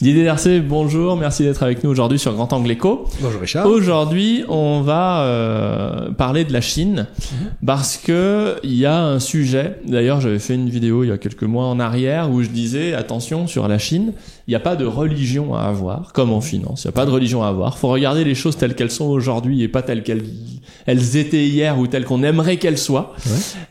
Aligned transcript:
Didier 0.00 0.24
Darcé, 0.24 0.60
bonjour, 0.60 1.16
merci 1.16 1.42
d'être 1.42 1.62
avec 1.62 1.84
nous 1.84 1.90
aujourd'hui 1.90 2.18
sur 2.18 2.32
Grand 2.32 2.50
Angle 2.54 2.70
Éco. 2.70 3.04
Bonjour 3.20 3.40
Richard. 3.40 3.66
Aujourd'hui, 3.66 4.44
on 4.48 4.80
va 4.80 5.24
euh, 5.24 6.10
parler 6.10 6.44
de 6.44 6.52
la 6.54 6.62
Chine 6.62 7.06
parce 7.64 7.98
que 7.98 8.56
il 8.62 8.74
y 8.74 8.86
a 8.86 9.02
un 9.02 9.18
sujet. 9.18 9.78
D'ailleurs, 9.86 10.22
j'avais 10.22 10.38
fait 10.38 10.54
une 10.54 10.70
vidéo 10.70 11.04
il 11.04 11.08
y 11.08 11.12
a 11.12 11.18
quelques 11.18 11.42
mois 11.42 11.66
en 11.66 11.78
arrière 11.78 12.30
où 12.30 12.42
je 12.42 12.48
disais 12.48 12.94
attention 12.94 13.46
sur 13.46 13.68
la 13.68 13.78
Chine, 13.78 14.14
il 14.46 14.52
n'y 14.52 14.56
a 14.56 14.60
pas 14.60 14.74
de 14.74 14.86
religion 14.86 15.54
à 15.54 15.64
avoir 15.64 16.14
comme 16.14 16.32
en 16.32 16.40
finance. 16.40 16.84
Il 16.84 16.88
n'y 16.88 16.92
a 16.92 16.92
pas 16.92 17.06
de 17.06 17.10
religion 17.10 17.42
à 17.42 17.48
avoir. 17.48 17.76
Faut 17.76 17.88
regarder 17.88 18.24
les 18.24 18.34
choses 18.34 18.56
telles 18.56 18.74
qu'elles 18.74 18.90
sont 18.90 19.06
aujourd'hui 19.06 19.62
et 19.62 19.68
pas 19.68 19.82
telles 19.82 20.02
qu'elles 20.02 20.24
elles 20.86 21.16
étaient 21.16 21.46
hier 21.46 21.78
ou 21.78 21.86
telles 21.86 22.04
qu'on 22.04 22.22
aimerait 22.22 22.56
qu'elles 22.56 22.78
soient. 22.78 23.14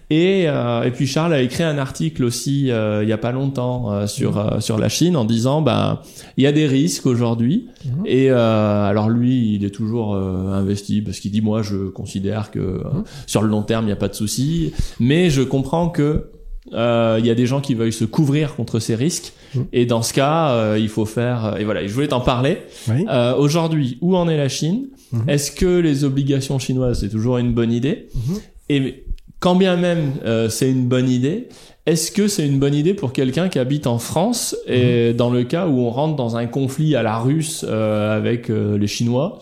Et, 0.09 0.45
euh, 0.47 0.83
et 0.83 0.91
puis 0.91 1.05
Charles 1.07 1.33
a 1.33 1.41
écrit 1.41 1.63
un 1.63 1.77
article 1.77 2.23
aussi 2.23 2.71
euh, 2.71 3.03
il 3.03 3.09
y 3.09 3.13
a 3.13 3.17
pas 3.17 3.31
longtemps 3.31 3.91
euh, 3.91 4.07
sur 4.07 4.37
euh, 4.37 4.59
sur 4.59 4.77
la 4.77 4.89
Chine 4.89 5.15
en 5.15 5.25
disant 5.25 5.61
ben 5.61 5.99
il 6.37 6.43
y 6.43 6.47
a 6.47 6.51
des 6.51 6.65
risques 6.65 7.05
aujourd'hui. 7.05 7.67
Et 8.05 8.31
euh, 8.31 8.85
alors 8.85 9.09
lui 9.09 9.55
il 9.55 9.65
est 9.65 9.69
toujours 9.69 10.15
euh, 10.15 10.53
investi 10.53 11.01
parce 11.01 11.19
qu'il 11.19 11.31
dit 11.31 11.41
moi 11.41 11.61
je 11.61 11.89
considère 11.89 12.51
que 12.51 12.81
sur 13.27 13.41
le 13.41 13.49
long 13.49 13.61
terme 13.63 13.83
il 13.83 13.87
n'y 13.87 13.93
a 13.93 13.97
pas 13.97 14.07
de 14.07 14.15
souci. 14.15 14.73
Mais 14.99 15.29
je 15.29 15.41
comprends 15.41 15.89
que 15.89 16.31
euh, 16.73 17.17
il 17.19 17.25
y 17.25 17.29
a 17.29 17.35
des 17.35 17.45
gens 17.45 17.61
qui 17.61 17.73
veulent 17.75 17.93
se 17.93 18.05
couvrir 18.05 18.55
contre 18.55 18.79
ces 18.79 18.95
risques 18.95 19.33
Mhm. 19.55 19.65
et 19.73 19.85
dans 19.87 20.03
ce 20.03 20.13
cas 20.13 20.51
euh, 20.51 20.77
il 20.79 20.89
faut 20.89 21.05
faire 21.07 21.55
et 21.59 21.63
voilà 21.63 21.81
je 21.87 21.91
voulais 21.91 22.07
t'en 22.09 22.21
parler 22.21 22.59
Oui. 22.87 23.03
euh, 23.09 23.33
aujourd'hui 23.35 23.97
où 24.01 24.15
en 24.15 24.29
est 24.29 24.37
la 24.37 24.47
Chine? 24.49 24.89
Mhm. 25.11 25.27
est-ce 25.27 25.51
que 25.51 25.79
les 25.79 26.03
obligations 26.03 26.59
chinoises 26.59 26.99
c'est 26.99 27.09
toujours 27.09 27.39
une 27.39 27.51
bonne 27.53 27.71
idée? 27.71 28.09
Mhm. 28.13 28.35
et 28.69 29.03
quand 29.39 29.55
bien 29.55 29.75
même 29.75 30.11
euh, 30.25 30.49
c'est 30.49 30.69
une 30.69 30.85
bonne 30.87 31.09
idée, 31.09 31.47
est-ce 31.91 32.11
que 32.11 32.27
c'est 32.27 32.45
une 32.45 32.59
bonne 32.59 32.73
idée 32.75 32.93
pour 32.93 33.13
quelqu'un 33.13 33.49
qui 33.49 33.59
habite 33.59 33.87
en 33.87 33.97
France 33.99 34.55
Mhm. 34.67 34.73
et 34.75 35.13
dans 35.13 35.29
le 35.29 35.43
cas 35.43 35.67
où 35.67 35.79
on 35.79 35.89
rentre 35.89 36.15
dans 36.15 36.35
un 36.37 36.45
conflit 36.45 36.95
à 36.95 37.03
la 37.03 37.17
russe 37.17 37.65
euh, 37.67 38.15
avec 38.17 38.49
euh, 38.49 38.77
les 38.77 38.87
Chinois 38.87 39.39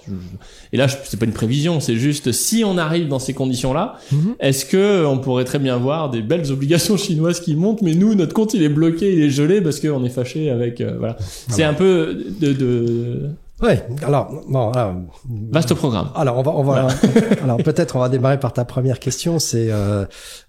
Et 0.74 0.78
là, 0.78 0.88
c'est 0.88 1.18
pas 1.20 1.26
une 1.26 1.32
prévision, 1.34 1.80
c'est 1.80 1.96
juste 1.96 2.32
si 2.34 2.64
on 2.66 2.78
arrive 2.78 3.08
dans 3.08 3.20
ces 3.20 3.34
conditions-là, 3.34 3.96
Mhm. 4.12 4.36
est-ce 4.40 4.66
que 4.66 5.06
on 5.06 5.18
pourrait 5.20 5.46
très 5.46 5.60
bien 5.60 5.78
voir 5.78 6.10
des 6.10 6.22
belles 6.22 6.52
obligations 6.52 6.98
chinoises 7.08 7.40
qui 7.40 7.56
montent, 7.56 7.82
mais 7.82 7.94
nous, 7.96 8.16
notre 8.16 8.34
compte 8.34 8.54
il 8.54 8.62
est 8.64 8.70
bloqué, 8.70 9.14
il 9.14 9.22
est 9.22 9.30
gelé 9.30 9.62
parce 9.62 9.80
qu'on 9.80 10.04
est 10.04 10.10
fâché 10.10 10.50
avec. 10.50 10.82
euh, 10.82 10.96
voilà, 11.00 11.18
c'est 11.50 11.64
un 11.64 11.74
peu 11.74 12.18
de, 12.42 12.54
de 12.54 13.30
Ouais. 13.62 13.84
Alors, 14.04 14.44
bon, 14.48 14.72
alors, 14.72 14.96
vaste 15.52 15.74
programme. 15.74 16.12
alors 16.16 16.38
on 16.38 16.44
va, 16.44 16.52
on 16.52 16.64
va, 16.64 16.88
alors 17.44 17.58
peut-être 17.64 17.96
on 17.96 18.00
va 18.00 18.10
démarrer 18.10 18.40
par 18.40 18.54
ta 18.54 18.66
première 18.66 19.00
question. 19.00 19.40
C'est, 19.40 19.72
euh, 19.72 20.06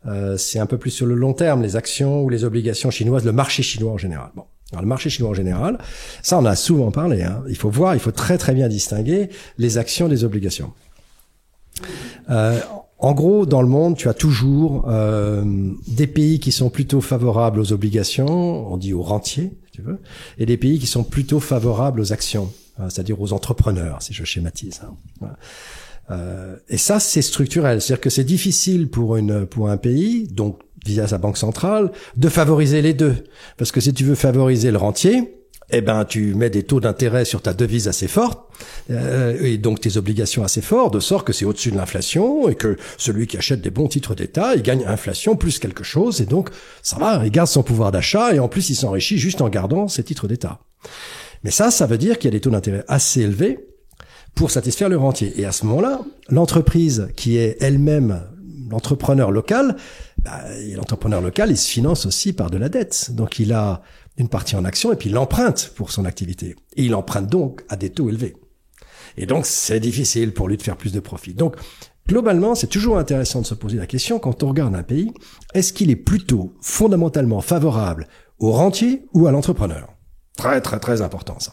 euh, 0.07 0.37
c'est 0.37 0.59
un 0.59 0.67
peu 0.67 0.77
plus 0.77 0.91
sur 0.91 1.07
le 1.07 1.15
long 1.15 1.33
terme, 1.33 1.63
les 1.63 1.77
actions 1.77 2.23
ou 2.23 2.29
les 2.29 2.45
obligations 2.45 2.91
chinoises, 2.91 3.25
le 3.25 3.33
marché 3.33 3.63
chinois 3.63 3.93
en 3.93 3.99
général. 3.99 4.31
Bon. 4.37 4.45
Alors, 4.73 4.83
le 4.83 4.89
marché 4.89 5.09
chinois 5.09 5.31
en 5.31 5.35
général, 5.35 5.79
ça 6.23 6.39
on 6.39 6.45
a 6.45 6.55
souvent 6.55 6.91
parlé. 6.91 7.23
Hein. 7.23 7.43
Il 7.49 7.57
faut 7.57 7.71
voir, 7.71 7.95
il 7.95 8.01
faut 8.01 8.11
très 8.11 8.37
très 8.37 8.53
bien 8.53 8.69
distinguer 8.69 9.31
les 9.57 9.79
actions 9.79 10.09
des 10.09 10.25
obligations. 10.25 10.73
Euh, 12.29 12.59
en 12.99 13.13
gros, 13.13 13.47
dans 13.47 13.63
le 13.63 13.69
monde, 13.69 13.97
tu 13.97 14.09
as 14.09 14.15
toujours 14.15 14.87
euh, 14.89 15.45
des 15.87 16.09
pays 16.09 16.41
qui 16.41 16.51
sont 16.51 16.69
plutôt 16.69 17.01
favorables 17.01 17.61
aux 17.61 17.73
obligations, 17.73 18.73
on 18.73 18.77
dit 18.77 18.93
aux 18.93 19.03
rentiers, 19.03 19.53
si 19.67 19.73
tu 19.73 19.83
veux, 19.83 20.01
et 20.37 20.47
des 20.47 20.57
pays 20.57 20.81
qui 20.81 20.87
sont 20.87 21.05
plutôt 21.05 21.39
favorables 21.39 22.01
aux 22.01 22.13
actions, 22.13 22.53
c'est-à-dire 22.89 23.21
aux 23.21 23.33
entrepreneurs, 23.33 24.03
si 24.03 24.13
je 24.15 24.25
schématise. 24.25 24.81
hein. 24.85 25.29
Euh, 26.11 26.57
et 26.69 26.79
ça, 26.79 27.01
c'est 27.01 27.23
structurel, 27.23 27.83
c'est-à-dire 27.83 28.01
que 28.01 28.11
c'est 28.11 28.25
difficile 28.25 28.89
pour 28.89 29.17
une 29.17 29.47
pour 29.47 29.69
un 29.69 29.77
pays, 29.77 30.27
donc 30.29 30.61
via 30.87 31.07
sa 31.07 31.19
banque 31.19 31.37
centrale, 31.37 31.93
de 32.17 32.29
favoriser 32.29 32.83
les 32.83 32.95
deux, 32.95 33.15
parce 33.57 33.73
que 33.73 33.81
si 33.81 33.93
tu 33.93 34.05
veux 34.05 34.15
favoriser 34.15 34.71
le 34.71 34.79
rentier, 34.79 35.35
eh 35.71 35.83
ben 35.83 36.07
tu 36.07 36.35
mets 36.35 36.49
des 36.49 36.63
taux 36.63 36.81
d'intérêt 36.81 37.27
sur 37.27 37.43
ta 37.43 37.53
devise 37.53 37.89
assez 37.89 38.09
forts 38.09 38.49
euh, 38.91 39.37
et 39.43 39.59
donc 39.59 39.81
tes 39.83 39.99
obligations 39.99 40.43
assez 40.43 40.63
fortes, 40.63 40.95
de 40.95 41.01
sorte 41.01 41.27
que 41.27 41.35
c'est 41.35 41.45
au-dessus 41.45 41.71
de 41.71 41.77
l'inflation 41.77 42.49
et 42.49 42.55
que 42.55 42.79
celui 42.97 43.27
qui 43.27 43.37
achète 43.37 43.61
des 43.61 43.71
bons 43.71 43.89
titres 43.89 44.15
d'État, 44.15 44.55
il 44.55 44.63
gagne 44.63 44.85
inflation 44.87 45.37
plus 45.37 45.59
quelque 45.59 45.85
chose 45.85 46.23
et 46.23 46.27
donc 46.27 46.49
ça 46.83 46.97
va, 46.97 47.21
il 47.23 47.31
garde 47.31 47.49
son 47.49 47.63
pouvoir 47.63 47.93
d'achat 47.93 48.35
et 48.35 48.39
en 48.39 48.49
plus 48.49 48.71
il 48.71 48.77
s'enrichit 48.77 49.19
juste 49.19 49.43
en 49.43 49.51
gardant 49.51 49.89
ses 49.89 50.05
titres 50.05 50.27
d'État. 50.27 50.61
Mais 51.45 51.51
ça, 51.51 51.71
ça 51.71 51.87
veut 51.87 51.99
dire 51.99 52.19
qu'il 52.19 52.27
y 52.27 52.35
a 52.35 52.37
des 52.37 52.41
taux 52.41 52.51
d'intérêt 52.51 52.85
assez 52.89 53.23
élevés 53.23 53.67
pour 54.35 54.51
satisfaire 54.51 54.89
le 54.89 54.97
rentier. 54.97 55.33
Et 55.41 55.45
à 55.45 55.53
ce 55.53 55.67
moment-là, 55.67 56.01
l'entreprise 56.29 57.09
qui 57.17 57.37
est 57.37 57.57
elle-même 57.61 58.23
l'entrepreneur 58.71 59.31
local, 59.31 59.77
bah, 60.23 60.43
l'entrepreneur 60.77 61.21
local, 61.21 61.51
il 61.51 61.57
se 61.57 61.69
finance 61.69 62.07
aussi 62.07 62.33
par 62.33 62.51
de 62.51 62.59
la 62.59 62.69
dette. 62.69 63.11
Donc 63.13 63.39
il 63.39 63.53
a 63.53 63.83
une 64.17 64.29
partie 64.29 64.57
en 64.57 64.65
action 64.65 64.93
et 64.93 64.97
puis 64.97 65.11
il 65.11 65.19
emprunte 65.19 65.73
pour 65.75 65.91
son 65.93 66.05
activité. 66.05 66.57
Et 66.77 66.85
il 66.85 66.95
emprunte 66.95 67.29
donc 67.29 67.65
à 67.69 67.77
des 67.77 67.91
taux 67.91 68.09
élevés. 68.09 68.37
Et 69.17 69.27
donc 69.27 69.47
c'est 69.47 69.81
difficile 69.81 70.33
pour 70.33 70.49
lui 70.49 70.57
de 70.57 70.63
faire 70.63 70.77
plus 70.77 70.93
de 70.93 71.01
profit. 71.01 71.35
Donc 71.35 71.57
globalement, 72.07 72.55
c'est 72.55 72.67
toujours 72.67 72.99
intéressant 72.99 73.41
de 73.41 73.47
se 73.47 73.55
poser 73.55 73.79
la 73.79 73.87
question 73.87 74.19
quand 74.19 74.43
on 74.43 74.49
regarde 74.49 74.75
un 74.75 74.83
pays, 74.83 75.13
est-ce 75.55 75.73
qu'il 75.73 75.91
est 75.91 75.97
plutôt 75.97 76.55
fondamentalement 76.61 77.41
favorable 77.41 78.09
au 78.39 78.53
rentier 78.53 79.07
ou 79.15 79.27
à 79.27 79.33
l'entrepreneur? 79.33 79.98
Très 80.39 80.61
très 80.63 80.79
très 80.79 81.03
important 81.03 81.39
ça. 81.39 81.53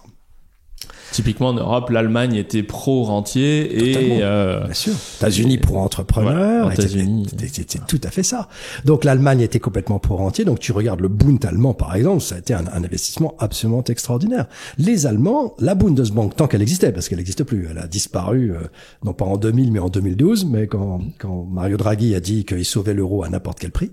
Typiquement 1.11 1.47
en 1.49 1.53
Europe, 1.53 1.91
l'Allemagne 1.91 2.35
était 2.35 2.61
pro-rentier 2.61 3.91
et 3.91 4.21
euh, 4.21 4.65
Bien 4.65 4.73
sûr. 4.73 4.93
États-Unis 5.17 5.59
pour 5.59 5.77
entrepreneurs. 5.77 6.67
Ouais, 6.67 6.75
c'est 6.75 7.85
tout 7.87 8.01
à 8.03 8.09
fait 8.09 8.21
ça. 8.23 8.49
Donc 8.83 9.05
l'Allemagne 9.05 9.39
était 9.39 9.59
complètement 9.59 9.97
pro-rentier. 9.97 10.43
Donc 10.43 10.59
tu 10.59 10.73
regardes 10.73 10.99
le 10.99 11.07
Bund 11.07 11.43
allemand 11.45 11.73
par 11.73 11.95
exemple, 11.95 12.21
ça 12.21 12.35
a 12.35 12.39
été 12.39 12.53
un, 12.53 12.65
un 12.67 12.83
investissement 12.83 13.33
absolument 13.39 13.83
extraordinaire. 13.85 14.47
Les 14.77 15.05
Allemands, 15.05 15.55
la 15.59 15.73
Bundesbank, 15.73 16.35
tant 16.35 16.47
qu'elle 16.47 16.61
existait, 16.61 16.91
parce 16.91 17.07
qu'elle 17.07 17.19
n'existe 17.19 17.45
plus, 17.45 17.67
elle 17.71 17.77
a 17.77 17.87
disparu, 17.87 18.51
euh, 18.51 18.59
non 19.05 19.13
pas 19.13 19.25
en 19.25 19.37
2000 19.37 19.71
mais 19.71 19.79
en 19.79 19.89
2012, 19.89 20.45
mais 20.45 20.67
quand, 20.67 20.99
quand 21.17 21.47
Mario 21.49 21.77
Draghi 21.77 22.13
a 22.13 22.19
dit 22.19 22.43
qu'il 22.43 22.65
sauvait 22.65 22.93
l'euro 22.93 23.23
à 23.23 23.29
n'importe 23.29 23.59
quel 23.59 23.71
prix. 23.71 23.91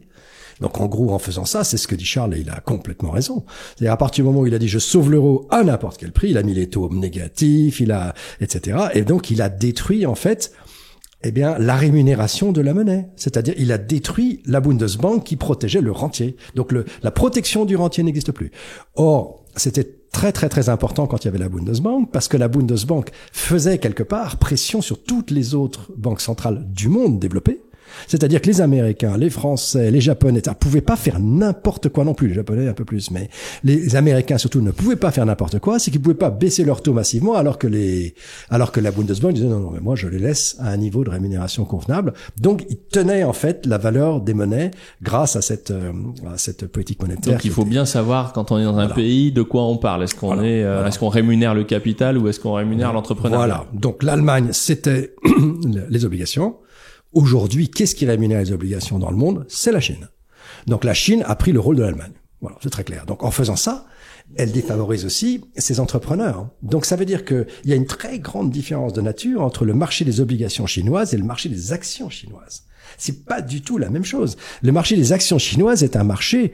Donc 0.62 0.80
en 0.80 0.86
gros, 0.86 1.10
en 1.10 1.18
faisant 1.18 1.44
ça, 1.44 1.64
c'est 1.64 1.76
ce 1.76 1.86
que 1.86 1.94
dit 1.94 2.04
Charles 2.04 2.34
et 2.36 2.40
il 2.40 2.48
a 2.48 2.60
complètement 2.60 3.10
raison. 3.10 3.44
C'est-à-dire 3.76 3.92
à 3.92 3.96
partir 3.98 4.24
du 4.24 4.30
moment 4.30 4.40
où 4.40 4.46
il 4.46 4.54
a 4.54 4.58
dit 4.58 4.68
je 4.68 4.78
sauve 4.78 5.10
l'euro 5.10 5.46
à 5.50 5.62
n'importe 5.64 5.98
quel 5.98 6.12
prix, 6.12 6.30
il 6.30 6.38
a 6.38 6.42
mis 6.42 6.54
les 6.54 6.68
taux 6.68 6.88
négatifs, 6.90 7.80
il 7.80 7.92
a 7.92 8.14
etc. 8.40 8.78
Et 8.94 9.02
donc 9.02 9.30
il 9.30 9.42
a 9.42 9.48
détruit 9.48 10.06
en 10.06 10.14
fait 10.14 10.52
eh 11.24 11.30
bien, 11.30 11.56
la 11.58 11.76
rémunération 11.76 12.52
de 12.52 12.60
la 12.60 12.74
monnaie. 12.74 13.08
C'est-à-dire, 13.14 13.54
il 13.56 13.70
a 13.70 13.78
détruit 13.78 14.42
la 14.44 14.60
Bundesbank 14.60 15.22
qui 15.22 15.36
protégeait 15.36 15.80
le 15.80 15.92
rentier. 15.92 16.36
Donc, 16.56 16.72
le, 16.72 16.84
la 17.02 17.12
protection 17.12 17.64
du 17.64 17.76
rentier 17.76 18.02
n'existe 18.02 18.32
plus. 18.32 18.50
Or, 18.96 19.44
c'était 19.54 19.88
très, 20.10 20.32
très, 20.32 20.48
très 20.48 20.68
important 20.68 21.06
quand 21.06 21.24
il 21.24 21.26
y 21.26 21.28
avait 21.28 21.38
la 21.38 21.48
Bundesbank, 21.48 22.10
parce 22.10 22.26
que 22.26 22.36
la 22.36 22.48
Bundesbank 22.48 23.10
faisait 23.32 23.78
quelque 23.78 24.02
part 24.02 24.38
pression 24.38 24.82
sur 24.82 25.02
toutes 25.02 25.30
les 25.30 25.54
autres 25.54 25.92
banques 25.96 26.20
centrales 26.20 26.66
du 26.72 26.88
monde 26.88 27.20
développées. 27.20 27.62
C'est-à-dire 28.06 28.40
que 28.40 28.46
les 28.46 28.60
Américains, 28.60 29.16
les 29.16 29.30
Français, 29.30 29.90
les 29.90 30.00
Japonais, 30.00 30.42
ça 30.44 30.54
pouvaient 30.54 30.80
pas 30.80 30.96
faire 30.96 31.18
n'importe 31.20 31.88
quoi 31.88 32.04
non 32.04 32.14
plus. 32.14 32.28
Les 32.28 32.34
Japonais 32.34 32.68
un 32.68 32.72
peu 32.74 32.84
plus, 32.84 33.10
mais 33.10 33.28
les 33.64 33.96
Américains 33.96 34.38
surtout 34.38 34.60
ne 34.60 34.70
pouvaient 34.70 34.96
pas 34.96 35.10
faire 35.10 35.26
n'importe 35.26 35.58
quoi. 35.58 35.78
C'est 35.78 35.90
qu'ils 35.90 36.00
pouvaient 36.00 36.14
pas 36.14 36.30
baisser 36.30 36.64
leur 36.64 36.82
taux 36.82 36.92
massivement, 36.92 37.34
alors 37.34 37.58
que 37.58 37.66
les, 37.66 38.14
alors 38.50 38.72
que 38.72 38.80
la 38.80 38.90
Bundesbank 38.90 39.34
disait 39.34 39.46
non 39.46 39.60
non 39.60 39.70
mais 39.72 39.80
moi 39.80 39.94
je 39.96 40.08
les 40.08 40.18
laisse 40.18 40.56
à 40.60 40.68
un 40.70 40.76
niveau 40.76 41.04
de 41.04 41.10
rémunération 41.10 41.64
convenable. 41.64 42.12
Donc 42.40 42.64
ils 42.70 42.76
tenaient 42.78 43.24
en 43.24 43.32
fait 43.32 43.66
la 43.66 43.78
valeur 43.78 44.20
des 44.20 44.34
monnaies 44.34 44.70
grâce 45.02 45.36
à 45.36 45.42
cette 45.42 45.70
euh, 45.70 45.92
à 46.32 46.38
cette 46.38 46.66
politique 46.66 47.00
monétaire. 47.02 47.34
Donc 47.34 47.44
il 47.44 47.50
faut 47.50 47.62
était- 47.62 47.70
bien 47.70 47.84
savoir 47.84 48.32
quand 48.32 48.52
on 48.52 48.58
est 48.58 48.64
dans 48.64 48.70
un 48.78 48.86
Voilà. 48.86 48.94
pays 48.94 49.32
de 49.32 49.42
quoi 49.42 49.62
on 49.64 49.76
parle. 49.76 50.02
Est-ce 50.04 50.14
qu'on 50.14 50.28
Voilà, 50.34 50.42
est, 50.44 50.62
euh, 50.64 50.72
voilà. 50.74 50.88
est-ce 50.88 50.98
qu'on 50.98 51.08
rémunère 51.08 51.54
le 51.54 51.64
capital 51.64 52.18
ou 52.18 52.28
est-ce 52.28 52.40
qu'on 52.40 52.52
rémunère 52.54 52.92
l'entrepreneur? 52.92 53.38
Voilà. 53.38 53.64
Donc 53.72 54.02
l'Allemagne, 54.02 54.48
c'était 54.52 55.14
les 55.90 56.04
obligations. 56.04 56.56
Aujourd'hui, 57.12 57.68
qu'est-ce 57.68 57.94
qui 57.94 58.06
rémunère 58.06 58.40
les 58.40 58.52
obligations 58.52 58.98
dans 58.98 59.10
le 59.10 59.16
monde? 59.16 59.44
C'est 59.48 59.72
la 59.72 59.80
Chine. 59.80 60.08
Donc 60.66 60.84
la 60.84 60.94
Chine 60.94 61.22
a 61.26 61.36
pris 61.36 61.52
le 61.52 61.60
rôle 61.60 61.76
de 61.76 61.82
l'Allemagne. 61.82 62.12
Voilà, 62.40 62.56
c'est 62.62 62.70
très 62.70 62.84
clair. 62.84 63.06
Donc 63.06 63.22
en 63.22 63.30
faisant 63.30 63.56
ça, 63.56 63.86
elle 64.36 64.50
défavorise 64.50 65.04
aussi 65.04 65.44
ses 65.56 65.78
entrepreneurs. 65.78 66.48
Donc 66.62 66.86
ça 66.86 66.96
veut 66.96 67.04
dire 67.04 67.24
qu'il 67.24 67.46
y 67.66 67.72
a 67.72 67.76
une 67.76 67.86
très 67.86 68.18
grande 68.18 68.50
différence 68.50 68.92
de 68.92 69.00
nature 69.00 69.42
entre 69.42 69.64
le 69.64 69.74
marché 69.74 70.04
des 70.04 70.20
obligations 70.20 70.66
chinoises 70.66 71.12
et 71.12 71.18
le 71.18 71.24
marché 71.24 71.48
des 71.48 71.72
actions 71.72 72.08
chinoises. 72.08 72.64
C'est 72.96 73.24
pas 73.24 73.42
du 73.42 73.60
tout 73.62 73.78
la 73.78 73.90
même 73.90 74.04
chose. 74.04 74.36
Le 74.62 74.72
marché 74.72 74.96
des 74.96 75.12
actions 75.12 75.38
chinoises 75.38 75.82
est 75.82 75.96
un 75.96 76.04
marché 76.04 76.52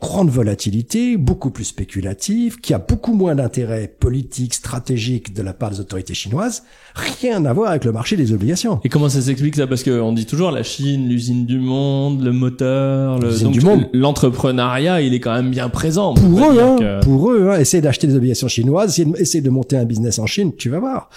grande 0.00 0.28
volatilité, 0.30 1.16
beaucoup 1.16 1.50
plus 1.50 1.64
spéculatif, 1.64 2.60
qui 2.60 2.74
a 2.74 2.78
beaucoup 2.78 3.14
moins 3.14 3.34
d'intérêt 3.34 3.88
politique, 3.98 4.54
stratégique 4.54 5.34
de 5.34 5.42
la 5.42 5.52
part 5.52 5.70
des 5.70 5.80
autorités 5.80 6.14
chinoises, 6.14 6.62
rien 6.94 7.44
à 7.44 7.52
voir 7.52 7.70
avec 7.70 7.84
le 7.84 7.92
marché 7.92 8.16
des 8.16 8.32
obligations. 8.32 8.80
Et 8.84 8.88
comment 8.88 9.08
ça 9.08 9.20
s'explique 9.20 9.56
ça? 9.56 9.66
Parce 9.66 9.82
qu'on 9.82 10.12
dit 10.12 10.26
toujours 10.26 10.50
la 10.50 10.62
Chine, 10.62 11.08
l'usine 11.08 11.46
du 11.46 11.58
monde, 11.58 12.22
le 12.22 12.32
moteur, 12.32 13.18
le, 13.18 13.28
L'usine 13.28 13.44
donc, 13.46 13.52
du 13.54 13.60
monde. 13.60 13.88
l'entrepreneuriat, 13.92 15.00
il 15.00 15.14
est 15.14 15.20
quand 15.20 15.34
même 15.34 15.50
bien 15.50 15.68
présent. 15.68 16.14
Pour 16.14 16.38
eux, 16.50 16.60
hein, 16.60 16.76
que- 16.78 17.04
pour 17.04 17.30
eux, 17.32 17.50
hein, 17.50 17.58
essayer 17.58 17.80
d'acheter 17.80 18.06
des 18.06 18.16
obligations 18.16 18.48
chinoises, 18.48 18.90
essayer 18.90 19.10
de, 19.10 19.16
essayer 19.20 19.42
de 19.42 19.50
monter 19.50 19.76
un 19.76 19.84
business 19.84 20.18
en 20.18 20.26
Chine, 20.26 20.52
tu 20.56 20.68
vas 20.70 20.80
voir. 20.80 21.08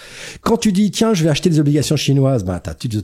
Quand 0.41 0.57
tu 0.57 0.71
dis, 0.71 0.91
tiens, 0.91 1.13
je 1.13 1.23
vais 1.23 1.29
acheter 1.29 1.49
des 1.49 1.59
obligations 1.59 1.95
chinoises, 1.95 2.43
ben, 2.43 2.59
t'as 2.59 2.73
toutes 2.73 2.93
les 2.93 2.99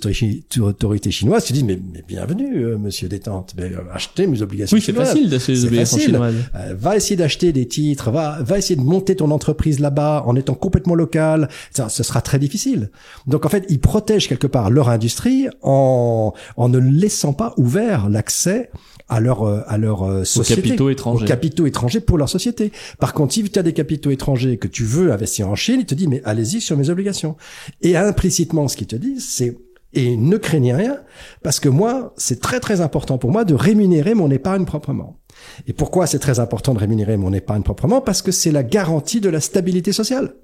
autorités, 0.62 1.12
chinoises, 1.12 1.46
tu 1.46 1.54
dis, 1.54 1.64
mais, 1.64 1.80
mais 1.94 2.04
bienvenue, 2.08 2.64
euh, 2.64 2.78
monsieur 2.78 3.08
détente, 3.08 3.54
mais, 3.58 3.64
euh, 3.66 3.80
achetez 3.94 4.28
mes 4.28 4.42
obligations 4.42 4.76
Oui, 4.76 4.84
c'est 4.86 4.94
facile 4.94 5.30
ces 5.40 5.63
désobéissance 5.64 6.00
facile. 6.00 6.14
chinoise. 6.14 6.36
Euh, 6.56 6.76
va 6.78 6.96
essayer 6.96 7.16
d'acheter 7.16 7.52
des 7.54 7.68
titres, 7.68 8.12
va, 8.12 8.40
va 8.42 8.58
essayer 8.58 8.76
de 8.76 8.82
monter 8.82 9.16
ton 9.16 9.32
entreprise 9.32 9.80
là-bas 9.80 10.24
en 10.26 10.36
étant 10.36 10.54
complètement 10.54 10.96
local. 10.96 11.50
Ça, 11.72 11.90
ce 11.90 12.04
sera 12.04 12.22
très 12.22 12.40
difficile. 12.40 12.90
Donc 13.28 13.46
en 13.46 13.50
fait, 13.50 13.66
ils 13.70 13.80
protègent 13.80 14.28
quelque 14.28 14.48
part 14.48 14.70
leur 14.70 14.90
industrie 14.90 15.48
en, 15.62 16.34
en 16.58 16.70
ne 16.70 16.80
laissant 16.80 17.34
pas 17.34 17.54
ouvert 17.58 18.10
l'accès 18.10 18.70
à 19.10 19.20
leur 19.20 19.44
euh, 19.44 19.62
à 19.68 19.78
leur 19.78 20.04
euh, 20.04 20.24
société, 20.24 20.62
capitaux 20.62 20.90
étrangers. 20.90 21.24
aux 21.24 21.28
capitaux 21.28 21.66
étrangers 21.66 22.00
pour 22.00 22.18
leur 22.18 22.30
société. 22.30 22.72
Par 23.00 23.14
contre, 23.14 23.34
si 23.34 23.44
tu 23.44 23.60
as 23.60 23.64
des 23.64 23.74
capitaux 23.74 24.12
étrangers 24.12 24.58
que 24.58 24.68
tu 24.68 24.84
veux 24.84 25.12
investir 25.12 25.50
en 25.50 25.56
Chine, 25.56 25.78
il 25.82 25.86
te 25.86 25.96
dit 25.96 26.08
mais 26.08 26.22
allez-y 26.26 26.62
sur 26.62 26.78
mes 26.78 26.90
obligations. 26.90 27.36
Et 27.82 27.96
implicitement, 27.98 28.68
ce 28.68 28.78
qu'ils 28.78 28.88
te 28.88 28.96
disent, 28.96 29.28
c'est 29.28 29.58
et 29.94 30.18
ne 30.18 30.38
craignez 30.38 30.74
rien, 30.74 30.98
parce 31.42 31.60
que 31.60 31.70
moi, 31.70 32.14
c'est 32.18 32.42
très 32.42 32.60
très 32.60 32.82
important 32.82 33.18
pour 33.18 33.32
moi 33.32 33.46
de 33.46 33.54
rémunérer 33.54 34.14
mon 34.14 34.32
épargne 34.32 34.66
proprement. 34.66 35.20
Et 35.68 35.74
pourquoi 35.74 36.08
c'est 36.08 36.20
très 36.20 36.40
important 36.40 36.74
de 36.74 36.80
rémunérer 36.80 37.18
mon 37.18 37.34
épargne 37.34 37.64
proprement? 37.64 38.02
Parce 38.02 38.22
que 38.22 38.32
c'est 38.32 38.52
la 38.52 38.64
garantie 38.64 39.22
de 39.22 39.30
la 39.30 39.40
stabilité 39.40 39.92
sociale. 39.92 40.36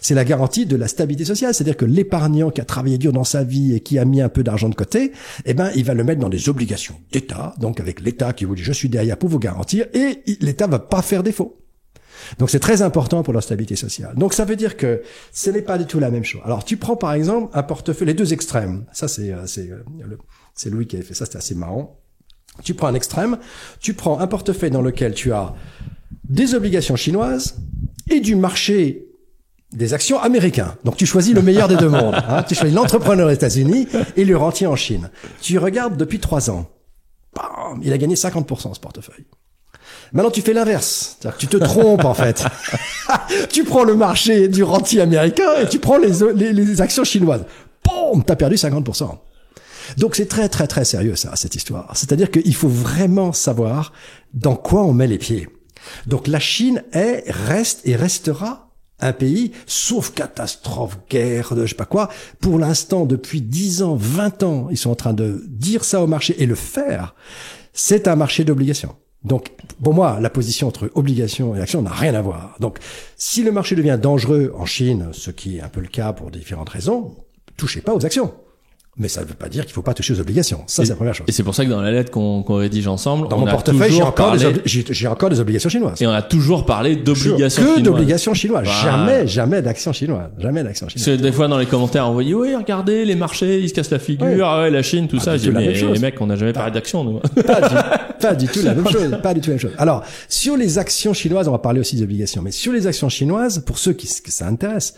C'est 0.00 0.14
la 0.14 0.24
garantie 0.24 0.66
de 0.66 0.76
la 0.76 0.88
stabilité 0.88 1.24
sociale, 1.24 1.54
c'est-à-dire 1.54 1.76
que 1.76 1.84
l'épargnant 1.84 2.50
qui 2.50 2.60
a 2.60 2.64
travaillé 2.64 2.98
dur 2.98 3.12
dans 3.12 3.24
sa 3.24 3.44
vie 3.44 3.74
et 3.74 3.80
qui 3.80 3.98
a 3.98 4.04
mis 4.04 4.22
un 4.22 4.28
peu 4.28 4.42
d'argent 4.42 4.68
de 4.68 4.74
côté, 4.74 5.12
eh 5.44 5.54
ben, 5.54 5.70
il 5.74 5.84
va 5.84 5.94
le 5.94 6.04
mettre 6.04 6.20
dans 6.20 6.28
des 6.28 6.48
obligations 6.48 6.96
d'État, 7.12 7.54
donc 7.60 7.80
avec 7.80 8.00
l'État 8.00 8.32
qui 8.32 8.44
vous 8.44 8.54
dit 8.54 8.62
je 8.62 8.72
suis 8.72 8.88
derrière 8.88 9.18
pour 9.18 9.28
vous 9.28 9.38
garantir, 9.38 9.86
et 9.92 10.22
l'État 10.40 10.66
va 10.66 10.78
pas 10.78 11.02
faire 11.02 11.22
défaut. 11.22 11.63
Donc 12.38 12.50
c'est 12.50 12.60
très 12.60 12.82
important 12.82 13.22
pour 13.22 13.32
la 13.34 13.40
stabilité 13.40 13.76
sociale. 13.76 14.14
Donc 14.16 14.34
ça 14.34 14.44
veut 14.44 14.56
dire 14.56 14.76
que 14.76 15.02
ce 15.32 15.50
n'est 15.50 15.62
pas 15.62 15.78
du 15.78 15.86
tout 15.86 15.98
la 15.98 16.10
même 16.10 16.24
chose. 16.24 16.40
Alors 16.44 16.64
tu 16.64 16.76
prends 16.76 16.96
par 16.96 17.12
exemple 17.12 17.50
un 17.56 17.62
portefeuille, 17.62 18.06
les 18.08 18.14
deux 18.14 18.32
extrêmes. 18.32 18.84
Ça 18.92 19.08
c'est 19.08 19.30
euh, 19.32 19.46
c'est 19.46 19.70
euh, 19.70 19.82
c'est 20.54 20.70
Louis 20.70 20.86
qui 20.86 20.96
avait 20.96 21.04
fait 21.04 21.14
ça, 21.14 21.24
c'était 21.24 21.38
assez 21.38 21.54
marrant. 21.54 22.00
Tu 22.62 22.74
prends 22.74 22.86
un 22.86 22.94
extrême, 22.94 23.38
tu 23.80 23.94
prends 23.94 24.20
un 24.20 24.26
portefeuille 24.28 24.70
dans 24.70 24.82
lequel 24.82 25.14
tu 25.14 25.32
as 25.32 25.54
des 26.28 26.54
obligations 26.54 26.96
chinoises 26.96 27.56
et 28.10 28.20
du 28.20 28.36
marché 28.36 29.06
des 29.72 29.92
actions 29.92 30.20
américains. 30.20 30.76
Donc 30.84 30.96
tu 30.96 31.04
choisis 31.04 31.34
le 31.34 31.42
meilleur 31.42 31.66
des 31.66 31.76
deux 31.76 31.88
mondes. 32.00 32.14
hein. 32.28 32.44
Tu 32.44 32.54
choisis 32.54 32.74
l'entrepreneur 32.76 33.26
aux 33.26 33.32
États-Unis 33.32 33.88
et 34.16 34.24
le 34.24 34.36
rentier 34.36 34.68
en 34.68 34.76
Chine. 34.76 35.10
Tu 35.40 35.58
regardes 35.58 35.96
depuis 35.96 36.20
trois 36.20 36.48
ans. 36.48 36.70
Bam, 37.34 37.80
il 37.82 37.92
a 37.92 37.98
gagné 37.98 38.14
50% 38.14 38.74
ce 38.74 38.78
portefeuille. 38.78 39.26
Maintenant, 40.14 40.30
tu 40.30 40.40
fais 40.40 40.54
l'inverse. 40.54 41.16
C'est-à-dire 41.18 41.36
que 41.36 41.40
tu 41.40 41.48
te 41.48 41.56
trompes, 41.56 42.04
en 42.04 42.14
fait. 42.14 42.44
tu 43.50 43.64
prends 43.64 43.84
le 43.84 43.94
marché 43.94 44.48
du 44.48 44.62
rentier 44.62 45.00
américain 45.00 45.56
et 45.60 45.68
tu 45.68 45.80
prends 45.80 45.98
les, 45.98 46.12
les, 46.34 46.52
les 46.52 46.80
actions 46.80 47.04
chinoises. 47.04 47.44
Boum, 47.84 48.24
t'as 48.24 48.36
perdu 48.36 48.54
50%. 48.54 49.18
Donc 49.98 50.16
c'est 50.16 50.26
très 50.26 50.48
très 50.48 50.66
très 50.66 50.84
sérieux 50.84 51.14
ça, 51.14 51.36
cette 51.36 51.54
histoire. 51.54 51.90
C'est-à-dire 51.94 52.30
qu'il 52.30 52.54
faut 52.54 52.68
vraiment 52.68 53.32
savoir 53.32 53.92
dans 54.32 54.56
quoi 54.56 54.82
on 54.82 54.92
met 54.92 55.06
les 55.06 55.18
pieds. 55.18 55.48
Donc 56.06 56.26
la 56.26 56.40
Chine 56.40 56.82
est, 56.92 57.24
reste 57.28 57.80
et 57.84 57.94
restera 57.94 58.70
un 59.00 59.12
pays, 59.12 59.52
sauf 59.66 60.12
catastrophe, 60.14 60.98
guerre, 61.10 61.52
je 61.54 61.66
sais 61.66 61.74
pas 61.74 61.84
quoi. 61.84 62.08
Pour 62.40 62.58
l'instant, 62.58 63.04
depuis 63.04 63.42
10 63.42 63.82
ans, 63.82 63.96
20 63.96 64.42
ans, 64.44 64.68
ils 64.70 64.78
sont 64.78 64.90
en 64.90 64.94
train 64.94 65.12
de 65.12 65.44
dire 65.48 65.84
ça 65.84 66.00
au 66.00 66.06
marché 66.06 66.36
et 66.38 66.46
le 66.46 66.54
faire. 66.54 67.14
C'est 67.72 68.08
un 68.08 68.16
marché 68.16 68.44
d'obligations. 68.44 68.94
Donc, 69.24 69.50
pour 69.82 69.94
moi, 69.94 70.18
la 70.20 70.30
position 70.30 70.68
entre 70.68 70.90
obligation 70.94 71.56
et 71.56 71.60
action 71.60 71.80
n'a 71.82 71.92
rien 71.92 72.14
à 72.14 72.20
voir. 72.20 72.56
Donc, 72.60 72.78
si 73.16 73.42
le 73.42 73.52
marché 73.52 73.74
devient 73.74 73.98
dangereux 74.00 74.52
en 74.54 74.66
Chine, 74.66 75.08
ce 75.12 75.30
qui 75.30 75.56
est 75.56 75.60
un 75.62 75.68
peu 75.68 75.80
le 75.80 75.88
cas 75.88 76.12
pour 76.12 76.30
différentes 76.30 76.68
raisons, 76.68 77.16
touchez 77.56 77.80
pas 77.80 77.94
aux 77.94 78.04
actions. 78.04 78.34
Mais 78.96 79.08
ça 79.08 79.22
ne 79.22 79.26
veut 79.26 79.34
pas 79.34 79.48
dire 79.48 79.64
qu'il 79.64 79.72
faut 79.72 79.82
pas 79.82 79.92
toucher 79.94 80.14
aux 80.14 80.20
obligations. 80.20 80.62
Ça, 80.68 80.84
c'est 80.84 80.90
la 80.90 80.94
première 80.94 81.14
chose. 81.14 81.24
Et 81.28 81.32
c'est 81.32 81.42
pour 81.42 81.54
ça 81.54 81.64
que 81.64 81.70
dans 81.70 81.80
la 81.80 81.90
lettre 81.90 82.12
qu'on 82.12 82.42
rédige 82.42 82.86
ensemble, 82.86 83.28
Dans 83.28 83.36
on 83.36 83.40
mon 83.40 83.46
a 83.46 83.50
portefeuille, 83.50 83.90
j'ai 83.92 84.02
encore, 84.02 84.36
des 84.36 84.44
parlé, 84.44 85.06
encore 85.08 85.30
obligations 85.40 85.68
chinoises. 85.68 86.00
et 86.00 86.06
on 86.06 86.12
a 86.12 86.22
toujours 86.22 86.64
parlé 86.64 86.94
d'obligations 86.94 87.62
que 87.62 87.68
chinoises. 87.68 87.82
d'obligations 87.82 88.34
chinoises. 88.34 88.68
Jamais, 88.84 89.26
jamais 89.26 89.62
d'actions 89.62 89.92
chinoises. 89.92 90.30
Jamais 90.38 90.62
d'actions 90.62 90.86
Parce 90.86 91.02
chinoises. 91.02 91.18
que 91.18 91.22
des 91.22 91.32
fois 91.32 91.48
dans 91.48 91.58
les 91.58 91.66
commentaires 91.66 92.08
on 92.08 92.12
voyait 92.12 92.34
oui 92.34 92.54
regardez 92.54 93.04
les 93.04 93.16
marchés 93.16 93.60
ils 93.60 93.68
se 93.68 93.74
cassent 93.74 93.90
la 93.90 93.98
figure 93.98 94.46
ah 94.46 94.62
ouais 94.62 94.70
la 94.70 94.82
Chine 94.82 95.08
tout 95.08 95.18
ça 95.18 95.36
j'ai 95.36 95.50
dit 95.50 95.56
mais 95.56 95.72
les 95.72 95.98
mecs 95.98 96.20
on 96.20 96.26
n'a 96.26 96.36
jamais 96.36 96.52
parlé 96.52 96.70
d'action 96.72 97.02
nous 97.04 97.18
Pas 97.18 97.60
du, 97.68 97.74
pas 98.20 98.34
du 98.34 98.46
tout 98.46 98.60
la 98.62 98.74
même 98.76 98.88
chose. 98.88 99.18
Pas 99.22 99.34
du 99.34 99.40
tout 99.40 99.48
la 99.50 99.54
même 99.54 99.60
chose. 99.60 99.72
Alors, 99.78 100.02
sur 100.28 100.56
les 100.56 100.78
actions 100.78 101.12
chinoises, 101.12 101.48
on 101.48 101.52
va 101.52 101.58
parler 101.58 101.80
aussi 101.80 101.96
des 101.96 102.02
obligations. 102.02 102.42
Mais 102.42 102.52
sur 102.52 102.72
les 102.72 102.86
actions 102.86 103.08
chinoises, 103.08 103.62
pour 103.66 103.78
ceux 103.78 103.92
qui, 103.92 104.06
que 104.22 104.30
ça 104.30 104.46
intéresse, 104.46 104.94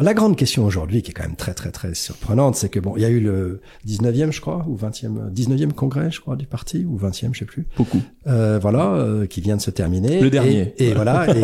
la 0.00 0.14
grande 0.14 0.36
question 0.36 0.64
aujourd'hui, 0.64 1.02
qui 1.02 1.10
est 1.10 1.14
quand 1.14 1.24
même 1.24 1.36
très 1.36 1.54
très 1.54 1.70
très 1.70 1.94
surprenante, 1.94 2.54
c'est 2.56 2.68
que 2.68 2.78
bon, 2.80 2.94
il 2.96 3.02
y 3.02 3.04
a 3.04 3.08
eu 3.08 3.20
le 3.20 3.60
19e, 3.86 4.30
je 4.32 4.40
crois, 4.40 4.64
ou 4.68 4.76
20e, 4.76 5.32
19e 5.32 5.72
congrès, 5.72 6.10
je 6.10 6.20
crois, 6.20 6.36
du 6.36 6.46
parti, 6.46 6.84
ou 6.84 6.98
20e, 6.98 7.30
je 7.32 7.40
sais 7.40 7.44
plus. 7.44 7.66
beaucoup 7.76 8.00
Euh, 8.26 8.58
voilà, 8.60 8.94
euh, 8.94 9.26
qui 9.26 9.40
vient 9.40 9.56
de 9.56 9.62
se 9.62 9.70
terminer. 9.70 10.20
Le 10.20 10.30
dernier. 10.30 10.74
Et, 10.78 10.88
et 10.88 10.94
voilà, 10.94 11.26
et, 11.36 11.40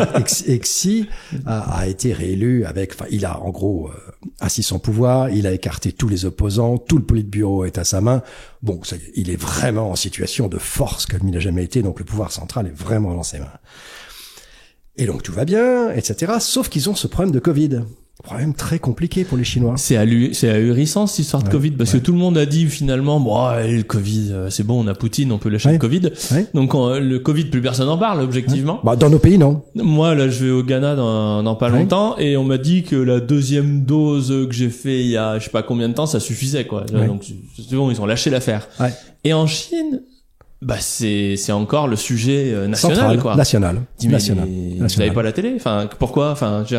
Xi- 0.59 1.07
a, 1.45 1.79
a 1.79 1.87
été 1.87 2.13
réélu 2.13 2.63
avec, 2.65 2.93
enfin, 2.93 3.05
il 3.11 3.25
a 3.25 3.39
en 3.41 3.49
gros 3.49 3.89
euh, 3.89 3.93
assis 4.39 4.63
son 4.63 4.79
pouvoir, 4.79 5.29
il 5.29 5.47
a 5.47 5.51
écarté 5.51 5.91
tous 5.91 6.07
les 6.07 6.25
opposants, 6.25 6.77
tout 6.77 6.97
le 6.97 7.03
politburo 7.03 7.65
est 7.65 7.77
à 7.77 7.83
sa 7.83 8.01
main. 8.01 8.21
Bon, 8.61 8.79
ça 8.83 8.95
il 9.15 9.29
est 9.29 9.35
vraiment 9.39 9.91
en 9.91 9.95
situation 9.95 10.47
de 10.47 10.57
force 10.57 11.05
comme 11.05 11.27
il 11.27 11.31
n'a 11.31 11.39
jamais 11.39 11.63
été, 11.63 11.81
donc 11.81 11.99
le 11.99 12.05
pouvoir 12.05 12.31
central 12.31 12.67
est 12.67 12.75
vraiment 12.75 13.13
dans 13.13 13.23
ses 13.23 13.39
mains. 13.39 13.51
Et 14.97 15.05
donc 15.07 15.23
tout 15.23 15.33
va 15.33 15.43
bien, 15.45 15.91
etc. 15.91 16.33
Sauf 16.39 16.69
qu'ils 16.69 16.89
ont 16.89 16.95
ce 16.95 17.07
problème 17.07 17.31
de 17.33 17.39
Covid. 17.39 17.81
Problème 18.23 18.53
très 18.55 18.79
compliqué 18.79 19.23
pour 19.23 19.37
les 19.37 19.43
Chinois. 19.43 19.75
c'est 19.77 19.97
ahurissant 19.97 21.05
cette 21.05 21.19
histoire 21.19 21.43
de 21.43 21.47
Ouais, 21.47 21.51
Covid 21.51 21.71
parce 21.71 21.91
que 21.91 21.97
tout 21.97 22.11
le 22.11 22.17
monde 22.17 22.37
a 22.37 22.45
dit 22.47 22.65
finalement 22.65 23.19
bon 23.19 23.47
ouais, 23.49 23.71
le 23.77 23.83
Covid 23.83 24.29
euh, 24.31 24.49
c'est 24.49 24.63
bon 24.65 24.83
on 24.83 24.87
a 24.87 24.95
Poutine 24.95 25.31
on 25.31 25.37
peut 25.37 25.49
lâcher 25.49 25.67
Ouais. 25.67 25.73
le 25.73 25.79
Covid 25.79 26.01
donc 26.53 26.73
le 26.73 27.17
Covid 27.19 27.45
plus 27.45 27.61
personne 27.61 27.85
n'en 27.87 27.97
parle 27.99 28.21
objectivement 28.21 28.79
Bah, 28.83 28.95
dans 28.95 29.09
nos 29.09 29.19
pays, 29.19 29.37
non. 29.37 29.63
Moi, 29.75 30.15
là, 30.15 30.27
je 30.29 30.45
vais 30.45 30.51
au 30.51 30.63
Ghana 30.63 30.95
dans, 30.95 31.43
dans 31.43 31.55
pas 31.55 31.69
longtemps 31.69 32.17
et 32.17 32.35
on 32.37 32.43
m'a 32.45 32.57
dit 32.57 32.83
que 32.83 32.95
la 32.95 33.19
deuxième 33.19 33.83
dose 33.83 34.29
que 34.47 34.53
j'ai 34.55 34.69
fait 34.69 35.01
il 35.01 35.07
y 35.11 35.17
a 35.17 35.37
je 35.37 35.43
sais 35.43 35.49
pas 35.51 35.61
combien 35.63 35.89
de 35.89 35.93
temps, 35.93 36.05
ça 36.07 36.19
suffisait 36.19 36.65
quoi. 36.65 36.85
Donc 36.85 37.25
c'est 37.57 37.75
bon, 37.75 37.91
ils 37.91 38.01
ont 38.01 38.05
lâché 38.05 38.29
l'affaire. 38.29 38.67
Et 39.23 39.33
en 39.33 39.45
Chine, 39.45 40.01
bah 40.65 40.75
c'est 40.79 41.35
c'est 41.37 41.51
encore 41.51 41.87
le 41.87 41.95
sujet 41.95 42.51
euh, 42.53 42.67
national 42.67 42.97
Central, 42.97 43.19
quoi. 43.19 43.35
national, 43.35 43.81
Dis, 43.99 44.07
mais 44.07 44.13
national. 44.13 44.47
Vous 44.47 44.81
national. 44.81 45.07
avez 45.07 45.15
pas 45.15 45.23
la 45.23 45.31
télé? 45.31 45.53
Enfin, 45.55 45.87
pourquoi? 45.99 46.31
Enfin, 46.31 46.63
je 46.67 46.75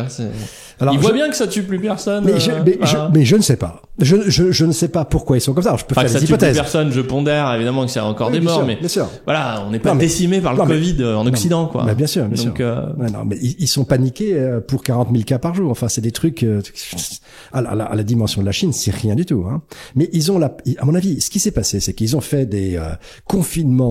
Alors, 0.79 0.93
ils 0.93 0.97
je- 0.97 1.01
voient 1.01 1.13
bien 1.13 1.29
que 1.29 1.35
ça 1.35 1.47
tue 1.47 1.63
plus 1.63 1.79
personne. 1.79 2.23
Mais 2.25 2.39
je, 2.39 2.51
euh, 2.51 2.61
mais, 2.65 2.77
je, 2.83 2.97
mais 3.13 3.25
je 3.25 3.35
ne 3.37 3.41
sais 3.41 3.55
pas. 3.55 3.81
Je, 3.99 4.29
je, 4.29 4.51
je 4.51 4.65
ne 4.65 4.71
sais 4.71 4.89
pas 4.89 5.05
pourquoi 5.05 5.37
ils 5.37 5.41
sont 5.41 5.53
comme 5.53 5.63
ça. 5.63 5.69
Alors, 5.69 5.79
je 5.79 5.85
peux 5.85 5.93
enfin, 5.93 6.03
que 6.03 6.07
faire 6.09 6.13
ça 6.15 6.19
des 6.19 6.25
tue 6.27 6.33
plus 6.33 6.35
hypothèses. 6.35 6.55
personne, 6.57 6.91
je 6.91 7.01
pondère 7.01 7.51
évidemment 7.55 7.83
que 7.85 7.91
c'est 7.91 7.99
encore 7.99 8.27
Oui, 8.27 8.33
des 8.33 8.41
morts, 8.41 8.57
sûr, 8.57 8.65
mais 8.65 8.75
bien 8.75 8.87
sûr. 8.89 9.07
voilà, 9.25 9.63
on 9.65 9.71
n'est 9.71 9.79
pas 9.79 9.89
Non, 9.89 9.95
mais- 9.95 10.01
décimé 10.01 10.39
par 10.41 10.51
le 10.53 10.59
non, 10.59 10.65
mais- 10.65 10.75
Covid 10.75 10.97
euh, 10.99 11.15
en 11.15 11.23
Non, 11.23 11.29
Occident 11.31 11.65
quoi. 11.67 11.83
Bah, 11.83 11.95
bien 11.95 12.05
sûr, 12.05 12.25
bien 12.25 12.43
Donc, 12.43 12.57
sûr. 12.57 12.65
euh, 12.67 12.93
Ouais, 12.99 13.09
non, 13.09 13.23
mais 13.25 13.37
ils, 13.41 13.55
ils 13.59 13.67
sont 13.67 13.85
paniqués 13.85 14.37
pour 14.67 14.83
40 14.83 15.09
000 15.11 15.23
cas 15.23 15.39
par 15.39 15.55
jour. 15.55 15.71
Enfin, 15.71 15.87
c'est 15.87 16.01
des 16.01 16.11
trucs 16.11 16.43
euh, 16.43 16.61
à, 17.53 17.61
la, 17.61 17.69
à 17.85 17.95
la- 17.95 18.03
dimension 18.03 18.41
de 18.41 18.45
la 18.45 18.51
Chine, 18.51 18.71
c'est 18.73 18.93
rien 18.93 19.15
du 19.15 19.25
tout. 19.25 19.45
Hein. 19.49 19.61
Mais 19.95 20.09
ils 20.13 20.31
ont 20.31 20.37
la, 20.37 20.55
à 20.77 20.85
mon 20.85 20.93
avis, 20.93 21.19
ce 21.21 21.29
qui 21.31 21.39
s'est 21.39 21.51
passé, 21.51 21.79
c'est 21.79 21.93
qu'ils 21.93 22.15
ont 22.15 22.21
fait 22.21 22.45
des 22.45 22.75
euh, 22.77 22.89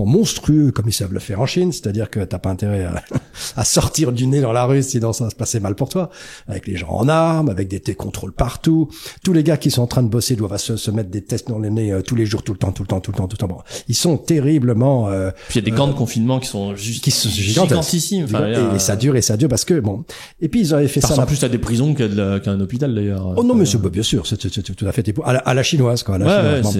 monstrueux 0.05 0.71
comme 0.71 0.87
ils 0.87 0.93
savent 0.93 1.13
le 1.13 1.19
faire 1.19 1.41
en 1.41 1.45
Chine, 1.45 1.71
c'est-à-dire 1.71 2.09
que 2.09 2.19
t'as 2.21 2.39
pas 2.39 2.49
intérêt 2.49 2.83
à, 2.85 3.03
à 3.55 3.63
sortir 3.65 4.11
du 4.11 4.27
nez 4.27 4.41
dans 4.41 4.53
la 4.53 4.65
rue 4.65 4.83
sinon 4.83 5.13
ça 5.13 5.23
va 5.25 5.29
se 5.29 5.35
passer 5.35 5.59
mal 5.59 5.75
pour 5.75 5.89
toi. 5.89 6.09
Avec 6.47 6.67
les 6.67 6.75
gens 6.77 6.89
en 6.89 7.07
armes, 7.07 7.49
avec 7.49 7.67
des, 7.67 7.79
des 7.79 7.95
contrôles 7.95 8.31
partout. 8.33 8.89
Tous 9.23 9.33
les 9.33 9.43
gars 9.43 9.57
qui 9.57 9.71
sont 9.71 9.81
en 9.81 9.87
train 9.87 10.03
de 10.03 10.09
bosser 10.09 10.35
doivent 10.35 10.57
se, 10.57 10.77
se 10.77 10.91
mettre 10.91 11.09
des 11.09 11.23
tests 11.23 11.47
dans 11.49 11.59
les 11.59 11.69
nez 11.69 11.91
euh, 11.91 12.01
tous 12.01 12.15
les 12.15 12.25
jours, 12.25 12.43
tout 12.43 12.53
le 12.53 12.59
temps, 12.59 12.71
tout 12.71 12.83
le 12.83 12.87
temps, 12.87 12.99
tout 12.99 13.11
le 13.11 13.17
temps, 13.17 13.27
tout 13.27 13.35
le 13.35 13.47
temps. 13.47 13.47
Bon, 13.47 13.61
ils 13.87 13.95
sont 13.95 14.17
terriblement 14.17 15.09
euh, 15.09 15.31
Puis 15.49 15.59
il 15.59 15.65
y 15.65 15.67
a 15.67 15.71
des 15.71 15.75
camps 15.75 15.87
de 15.87 15.93
confinement 15.93 16.39
qui 16.39 16.47
sont 16.47 16.75
juste 16.75 17.03
qui 17.03 17.11
sont 17.11 17.29
gigantissimes. 17.29 18.25
Enfin, 18.25 18.47
et, 18.47 18.55
euh, 18.55 18.75
et 18.75 18.79
ça 18.79 18.95
dure 18.95 19.15
et 19.15 19.21
ça 19.21 19.37
dure 19.37 19.49
parce 19.49 19.65
que 19.65 19.79
bon. 19.79 20.03
Et 20.41 20.47
puis 20.49 20.61
ils 20.61 20.73
avaient 20.73 20.87
fait 20.87 21.01
Ça 21.01 21.15
là- 21.15 21.25
plus 21.25 21.43
à 21.43 21.49
des 21.49 21.57
prisons 21.57 21.93
qu'à 21.93 22.07
de 22.07 22.41
un 22.47 22.59
hôpital 22.61 22.93
d'ailleurs. 22.93 23.33
Oh 23.35 23.43
non, 23.43 23.55
monsieur, 23.55 23.77
bah, 23.79 23.89
bien 23.89 24.03
sûr, 24.03 24.25
c'est 24.27 24.41
c'est- 24.41 24.53
c'est 24.53 24.75
tout 24.75 24.85
à 24.87 24.91
fait 24.91 25.07
à 25.25 25.33
la, 25.33 25.39
à 25.39 25.53
la 25.53 25.63
chinoise 25.63 26.03
quoi. 26.03 26.15
À 26.15 26.17
la 26.17 26.25
Ouais, 26.25 26.63
chinoise, 26.63 26.77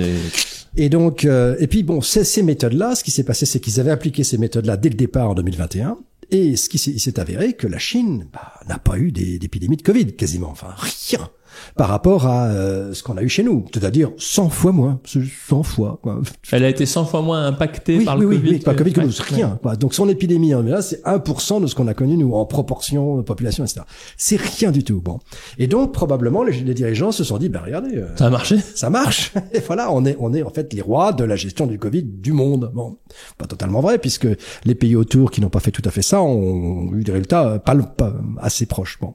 Et 0.75 0.89
donc, 0.89 1.25
euh, 1.25 1.55
et 1.59 1.67
puis 1.67 1.83
bon, 1.83 2.01
ces, 2.01 2.23
ces 2.23 2.43
méthodes-là, 2.43 2.93
ce 2.97 3.03
qui 3.03 3.11
s'est 3.11 3.23
passé, 3.23 3.45
c'est 3.45 3.59
qu'ils 3.59 3.79
avaient 3.79 3.91
appliqué 3.91 4.23
ces 4.23 4.37
méthodes-là 4.37 4.77
dès 4.77 4.89
le 4.89 4.95
départ 4.95 5.29
en 5.29 5.33
2021. 5.35 5.97
Et 6.29 6.57
ce 6.57 6.67
qui 6.67 6.77
s'est 6.77 7.19
avéré 7.19 7.53
que 7.53 7.67
la 7.67 7.79
Chine 7.79 8.27
bah, 8.33 8.59
n'a 8.67 8.79
pas 8.79 8.97
eu 8.97 9.11
d'épidémie 9.13 9.77
de 9.77 9.81
Covid 9.81 10.13
quasiment, 10.13 10.49
enfin 10.49 10.75
rien 10.77 11.29
par 11.75 11.89
rapport 11.89 12.25
à 12.27 12.45
euh, 12.47 12.93
ce 12.93 13.03
qu'on 13.03 13.17
a 13.17 13.21
eu 13.21 13.29
chez 13.29 13.43
nous, 13.43 13.65
c'est-à-dire 13.73 14.11
100 14.17 14.49
fois 14.49 14.71
moins, 14.71 14.99
c'est 15.05 15.21
100 15.49 15.63
fois. 15.63 15.99
Quoi. 16.01 16.21
Elle 16.51 16.63
a 16.63 16.69
été 16.69 16.85
100 16.85 17.05
fois 17.05 17.21
moins 17.21 17.45
impactée 17.45 17.99
Oui, 17.99 18.05
par 18.05 18.15
oui, 18.17 18.21
le 18.21 18.27
oui, 18.27 18.35
Covid. 18.37 18.49
oui, 18.51 18.59
par 18.59 18.73
le 18.73 18.77
Covid 18.79 18.93
que 18.93 19.01
nous, 19.01 19.11
rien. 19.19 19.59
quoi. 19.61 19.75
Donc 19.75 19.93
son 19.93 20.09
épidémie, 20.09 20.53
hein, 20.53 20.61
mais 20.63 20.71
là, 20.71 20.81
c'est 20.81 21.03
1% 21.03 21.61
de 21.61 21.67
ce 21.67 21.75
qu'on 21.75 21.87
a 21.87 21.93
connu 21.93 22.17
nous 22.17 22.33
en 22.33 22.45
proportion 22.45 23.17
de 23.17 23.21
population, 23.21 23.63
etc. 23.63 23.81
C'est 24.17 24.37
rien 24.39 24.71
du 24.71 24.83
tout. 24.83 25.01
Bon, 25.01 25.19
et 25.57 25.67
donc 25.67 25.93
probablement 25.93 26.43
les, 26.43 26.53
les 26.61 26.73
dirigeants 26.73 27.11
se 27.11 27.23
sont 27.23 27.37
dit, 27.37 27.49
ben 27.49 27.61
regardez, 27.63 27.95
euh, 27.97 28.07
Ça 28.17 28.27
a 28.27 28.29
marché. 28.29 28.57
ça 28.75 28.89
marche. 28.89 29.33
Et 29.53 29.59
voilà, 29.59 29.91
on 29.91 30.05
est, 30.05 30.15
on 30.19 30.33
est 30.33 30.43
en 30.43 30.49
fait 30.49 30.73
les 30.73 30.81
rois 30.81 31.13
de 31.13 31.23
la 31.23 31.35
gestion 31.35 31.67
du 31.67 31.77
Covid 31.79 32.03
du 32.03 32.33
monde. 32.33 32.71
Bon, 32.73 32.97
pas 33.37 33.45
totalement 33.45 33.79
vrai, 33.81 33.97
puisque 33.97 34.27
les 34.65 34.75
pays 34.75 34.95
autour 34.95 35.31
qui 35.31 35.41
n'ont 35.41 35.49
pas 35.49 35.59
fait 35.59 35.71
tout 35.71 35.81
à 35.85 35.91
fait 35.91 36.01
ça 36.01 36.21
ont 36.21 36.93
eu 36.93 37.03
des 37.03 37.11
résultats 37.11 37.47
euh, 37.47 37.59
pas, 37.59 37.75
pas 37.75 38.13
assez 38.39 38.65
proches. 38.65 38.97
Bon, 39.01 39.13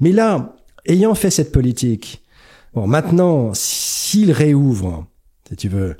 mais 0.00 0.12
là, 0.12 0.54
ayant 0.86 1.14
fait 1.14 1.30
cette 1.30 1.52
politique, 1.52 2.22
bon, 2.74 2.86
maintenant, 2.86 3.52
s'ils 3.54 4.32
réouvrent, 4.32 5.06
si 5.48 5.56
tu 5.56 5.68
veux, 5.68 5.96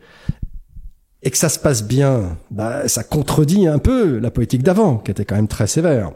et 1.23 1.31
que 1.31 1.37
ça 1.37 1.49
se 1.49 1.59
passe 1.59 1.83
bien, 1.83 2.39
bah, 2.51 2.89
ça 2.89 3.05
contredit 3.05 3.67
un 3.67 3.79
peu 3.79 4.19
la 4.19 4.31
politique 4.31 4.63
d'avant, 4.63 4.99
qui 4.99 5.11
était 5.11 5.25
quand 5.25 5.37
même 5.37 5.49
très 5.49 5.67
sévère. 5.67 6.13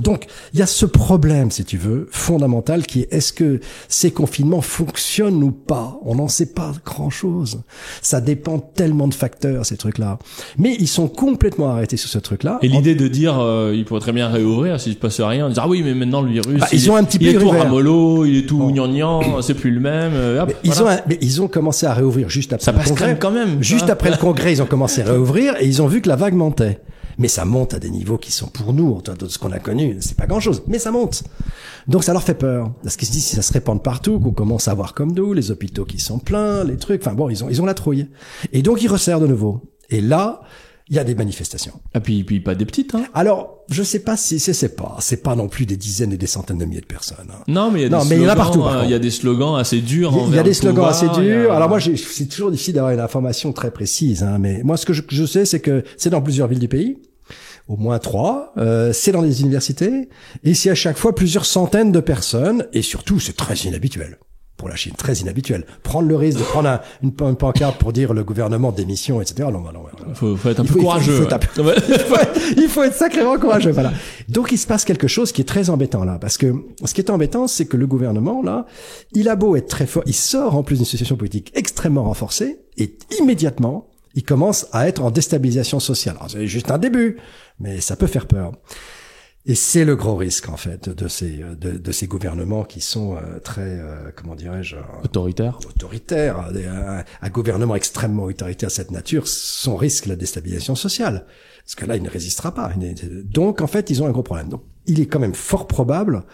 Donc, 0.00 0.26
il 0.54 0.60
y 0.60 0.62
a 0.62 0.66
ce 0.66 0.86
problème, 0.86 1.50
si 1.50 1.64
tu 1.64 1.76
veux, 1.76 2.06
fondamental, 2.12 2.86
qui 2.86 3.00
est 3.00 3.08
est-ce 3.12 3.32
que 3.32 3.58
ces 3.88 4.12
confinements 4.12 4.60
fonctionnent 4.60 5.42
ou 5.42 5.50
pas? 5.50 5.98
On 6.04 6.14
n'en 6.14 6.28
sait 6.28 6.46
pas 6.52 6.72
grand-chose. 6.84 7.62
Ça 8.00 8.20
dépend 8.20 8.60
tellement 8.60 9.08
de 9.08 9.14
facteurs, 9.14 9.66
ces 9.66 9.76
trucs-là. 9.76 10.20
Mais 10.56 10.76
ils 10.78 10.86
sont 10.86 11.08
complètement 11.08 11.70
arrêtés 11.70 11.96
sur 11.96 12.08
ce 12.08 12.18
truc-là. 12.18 12.60
Et 12.62 12.68
l'idée 12.68 12.94
de 12.94 13.08
dire, 13.08 13.40
euh, 13.40 13.72
il 13.74 13.84
pourrait 13.84 13.98
très 14.00 14.12
bien 14.12 14.28
réouvrir 14.28 14.78
s'il 14.80 14.92
se 14.92 14.98
passe 14.98 15.20
rien, 15.20 15.48
dire 15.50 15.62
ah 15.64 15.68
oui, 15.68 15.82
mais 15.84 15.94
maintenant 15.94 16.20
le 16.20 16.30
virus, 16.30 16.60
bah, 16.60 16.68
ils 16.72 16.80
il, 16.84 16.90
ont 16.92 16.96
un 16.96 17.02
petit 17.02 17.18
il 17.20 17.32
peu 17.32 17.36
est 17.38 17.42
tout 17.42 17.48
ramollo, 17.48 18.24
il 18.24 18.36
est 18.38 18.46
tout 18.46 18.70
gnangnan, 18.70 19.42
c'est 19.42 19.54
plus 19.54 19.72
le 19.72 19.80
même. 19.80 20.12
euh, 20.14 20.42
hop, 20.42 20.48
Mais 20.50 20.56
ils, 20.62 20.80
ont, 20.80 20.86
un- 20.86 21.00
mais 21.08 21.18
ils 21.20 21.42
ont 21.42 21.48
commencé 21.48 21.86
à 21.86 21.94
réouvrir 21.94 22.28
juste 22.28 22.52
après 22.52 22.64
Ça 22.64 22.70
le 22.70 22.78
passe 22.78 22.88
congrès. 22.88 23.18
quand 23.20 23.32
même. 23.32 23.60
Juste 23.64 23.84
hein. 23.90 23.94
après 23.94 24.10
le 24.10 24.16
congrès, 24.16 24.52
ils 24.52 24.62
ont 24.62 24.66
commencé 24.66 25.02
à 25.02 25.06
réouvrir 25.06 25.54
et 25.60 25.66
ils 25.66 25.82
ont 25.82 25.88
vu 25.88 26.00
que 26.02 26.08
la 26.08 26.14
vague 26.16 26.34
montait. 26.34 26.78
Mais 27.18 27.28
ça 27.28 27.44
monte 27.44 27.74
à 27.74 27.78
des 27.80 27.90
niveaux 27.90 28.16
qui 28.16 28.30
sont 28.32 28.46
pour 28.46 28.72
nous, 28.72 28.92
en 28.92 29.00
tout 29.00 29.10
cas, 29.12 29.16
de 29.16 29.28
ce 29.28 29.38
qu'on 29.38 29.50
a 29.52 29.58
connu, 29.58 29.96
c'est 30.00 30.16
pas 30.16 30.26
grand 30.26 30.38
chose, 30.40 30.62
mais 30.68 30.78
ça 30.78 30.92
monte. 30.92 31.24
Donc 31.88 32.04
ça 32.04 32.12
leur 32.12 32.22
fait 32.22 32.34
peur. 32.34 32.70
Parce 32.82 32.96
qu'ils 32.96 33.08
se 33.08 33.12
disent 33.12 33.24
si 33.26 33.36
ça 33.36 33.42
se 33.42 33.52
répand 33.52 33.82
partout, 33.82 34.20
qu'on 34.20 34.32
commence 34.32 34.68
à 34.68 34.74
voir 34.74 34.94
comme 34.94 35.12
nous, 35.12 35.32
les 35.32 35.50
hôpitaux 35.50 35.84
qui 35.84 35.98
sont 35.98 36.18
pleins, 36.18 36.62
les 36.64 36.76
trucs, 36.76 37.02
enfin 37.04 37.14
bon, 37.14 37.28
ils 37.28 37.42
ont, 37.42 37.48
ils 37.50 37.60
ont 37.60 37.66
la 37.66 37.74
trouille. 37.74 38.06
Et 38.52 38.62
donc 38.62 38.82
ils 38.82 38.88
resserrent 38.88 39.20
de 39.20 39.26
nouveau. 39.26 39.62
Et 39.90 40.00
là, 40.00 40.42
il 40.90 40.96
y 40.96 40.98
a 40.98 41.04
des 41.04 41.14
manifestations. 41.14 41.74
Ah 41.92 42.00
puis, 42.00 42.24
puis 42.24 42.40
pas 42.40 42.54
des 42.54 42.64
petites, 42.64 42.94
hein? 42.94 43.02
Alors, 43.12 43.58
je 43.70 43.82
sais 43.82 43.98
pas 43.98 44.16
si 44.16 44.38
c'est, 44.38 44.54
c'est 44.54 44.74
pas, 44.74 44.96
c'est 45.00 45.22
pas 45.22 45.34
non 45.36 45.46
plus 45.48 45.66
des 45.66 45.76
dizaines 45.76 46.14
et 46.14 46.16
des 46.16 46.26
centaines 46.26 46.56
de 46.56 46.64
milliers 46.64 46.80
de 46.80 46.86
personnes. 46.86 47.26
hein. 47.30 47.42
Non, 47.46 47.70
mais 47.70 47.80
il 47.80 47.82
y 47.82 47.86
a 47.86 47.88
Non, 47.90 48.04
des 48.06 48.14
il 48.16 48.22
y 48.22 48.24
en 48.24 48.28
a 48.28 48.32
slogans, 48.32 48.36
partout, 48.36 48.60
par 48.62 48.78
euh, 48.78 48.84
Il 48.84 48.90
y 48.90 48.94
a 48.94 48.98
des 48.98 49.10
slogans 49.10 49.56
assez 49.56 49.82
durs. 49.82 50.14
Il 50.28 50.34
y 50.34 50.38
a- 50.38 50.42
des 50.42 50.54
slogans 50.54 50.86
assez 50.86 51.04
a- 51.06 51.12
durs. 51.20 51.52
Alors 51.52 51.68
moi, 51.68 51.78
c'est 51.80 52.26
toujours 52.26 52.50
difficile 52.50 52.72
d'avoir 52.74 52.92
une 52.94 53.00
information 53.00 53.52
très 53.52 53.70
précise, 53.70 54.22
hein, 54.22 54.38
mais 54.38 54.62
moi, 54.62 54.78
ce 54.78 54.86
que 54.86 54.94
je, 54.94 55.02
je 55.10 55.26
sais, 55.26 55.44
c'est 55.44 55.60
que 55.60 55.84
c'est 55.98 56.08
dans 56.08 56.22
plusieurs 56.22 56.48
villes 56.48 56.58
du 56.58 56.68
pays, 56.68 56.96
au 57.68 57.76
moins 57.76 57.98
trois. 57.98 58.52
Euh, 58.56 58.92
c'est 58.92 59.12
dans 59.12 59.22
des 59.22 59.40
universités, 59.42 60.08
et 60.42 60.54
c'est 60.54 60.70
à 60.70 60.74
chaque 60.74 60.96
fois 60.98 61.14
plusieurs 61.14 61.44
centaines 61.44 61.92
de 61.92 62.00
personnes, 62.00 62.66
et 62.72 62.82
surtout, 62.82 63.20
c'est 63.20 63.36
très 63.36 63.54
inhabituel 63.54 64.18
pour 64.56 64.68
la 64.68 64.74
Chine, 64.74 64.94
très 64.98 65.14
inhabituel. 65.18 65.64
Prendre 65.84 66.08
le 66.08 66.16
risque 66.16 66.38
de 66.38 66.42
prendre 66.42 66.68
un- 66.68 66.80
une, 67.04 67.12
pan- 67.12 67.28
une 67.30 67.36
pancarte 67.36 67.78
pour 67.78 67.92
dire 67.92 68.12
le 68.12 68.24
gouvernement 68.24 68.72
démission, 68.72 69.20
etc. 69.20 69.48
Non, 69.52 69.60
non, 69.60 69.70
non, 69.72 69.82
non. 70.08 70.14
Faut, 70.14 70.34
faut 70.34 70.48
être 70.48 70.58
un 70.58 70.64
Il 70.64 70.66
peu 70.66 70.72
faut- 70.72 70.78
il 70.80 70.82
courageux. 70.82 71.28
il 71.30 71.54
faut 71.54 71.62
ouais. 71.62 71.74
il, 71.88 71.98
faut, 72.00 72.16
il 72.56 72.68
faut 72.68 72.82
être 72.82 72.94
sacrément 72.96 73.38
courageux. 73.38 73.70
Voilà. 73.70 73.92
Donc 74.28 74.50
il 74.50 74.58
se 74.58 74.66
passe 74.66 74.84
quelque 74.84 75.06
chose 75.06 75.30
qui 75.30 75.42
est 75.42 75.44
très 75.44 75.70
embêtant 75.70 76.02
là, 76.04 76.18
parce 76.20 76.38
que 76.38 76.52
ce 76.84 76.92
qui 76.92 77.00
est 77.00 77.10
embêtant, 77.10 77.46
c'est 77.46 77.66
que 77.66 77.76
le 77.76 77.86
gouvernement 77.86 78.42
là, 78.42 78.66
il 79.12 79.28
a 79.28 79.36
beau 79.36 79.54
être 79.54 79.68
très 79.68 79.86
fort, 79.86 80.02
il 80.06 80.14
sort 80.14 80.56
en 80.56 80.64
plus 80.64 80.74
d'une 80.78 80.84
situation 80.86 81.16
politique 81.16 81.52
extrêmement 81.54 82.02
renforcée, 82.02 82.58
et 82.78 82.96
immédiatement, 83.20 83.86
il 84.18 84.24
commence 84.24 84.66
à 84.72 84.88
être 84.88 85.00
en 85.00 85.12
déstabilisation 85.12 85.78
sociale. 85.78 86.16
Alors, 86.16 86.28
C'est 86.28 86.48
juste 86.48 86.72
un 86.72 86.78
début, 86.78 87.18
mais 87.60 87.80
ça 87.80 87.94
peut 87.94 88.08
faire 88.08 88.26
peur. 88.26 88.50
Et 89.46 89.54
c'est 89.54 89.84
le 89.84 89.94
gros 89.94 90.16
risque 90.16 90.48
en 90.48 90.56
fait 90.56 90.88
de 90.88 91.06
ces 91.06 91.38
de, 91.38 91.78
de 91.78 91.92
ces 91.92 92.08
gouvernements 92.08 92.64
qui 92.64 92.80
sont 92.80 93.14
euh, 93.14 93.38
très 93.38 93.78
euh, 93.78 94.10
comment 94.16 94.34
dirais-je 94.34 94.74
euh, 94.74 94.80
Autoritaire. 95.04 95.60
autoritaire, 95.64 96.40
un, 96.40 97.04
un 97.22 97.30
gouvernement 97.30 97.76
extrêmement 97.76 98.24
autoritaire 98.24 98.70
de 98.70 98.74
cette 98.74 98.90
nature, 98.90 99.28
son 99.28 99.76
risque 99.76 100.06
la 100.06 100.16
déstabilisation 100.16 100.74
sociale. 100.74 101.24
Parce 101.64 101.76
que 101.76 101.86
là, 101.86 101.94
il 101.94 102.02
ne 102.02 102.10
résistera 102.10 102.52
pas. 102.52 102.72
Donc, 103.24 103.60
en 103.60 103.68
fait, 103.68 103.88
ils 103.88 104.02
ont 104.02 104.06
un 104.06 104.10
gros 104.10 104.24
problème. 104.24 104.48
Donc, 104.48 104.64
il 104.86 104.98
est 105.00 105.06
quand 105.06 105.20
même 105.20 105.34
fort 105.34 105.68
probable 105.68 106.24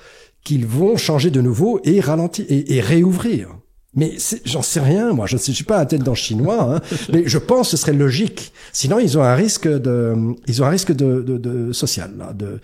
qu'ils 0.42 0.66
vont 0.66 0.96
changer 0.96 1.30
de 1.30 1.42
nouveau 1.42 1.80
et 1.84 2.00
ralentir 2.00 2.46
et, 2.48 2.76
et 2.76 2.80
réouvrir. 2.80 3.58
Mais 3.96 4.16
j'en 4.44 4.62
sais 4.62 4.80
rien, 4.80 5.12
moi. 5.12 5.26
Je 5.26 5.36
ne 5.36 5.40
suis 5.40 5.64
pas 5.64 5.78
un 5.78 5.86
tête 5.86 6.02
dans 6.02 6.14
chinois, 6.14 6.74
hein, 6.74 6.80
mais 7.12 7.24
je 7.26 7.38
pense 7.38 7.70
que 7.70 7.76
ce 7.76 7.82
serait 7.82 7.92
logique. 7.92 8.52
Sinon, 8.72 8.98
ils 8.98 9.16
ont 9.18 9.22
un 9.22 9.34
risque 9.34 9.68
de, 9.68 10.14
ils 10.46 10.62
ont 10.62 10.66
un 10.66 10.70
risque 10.70 10.92
de, 10.92 11.22
de, 11.22 11.38
de 11.38 11.72
social, 11.72 12.12
là, 12.18 12.32
de, 12.32 12.60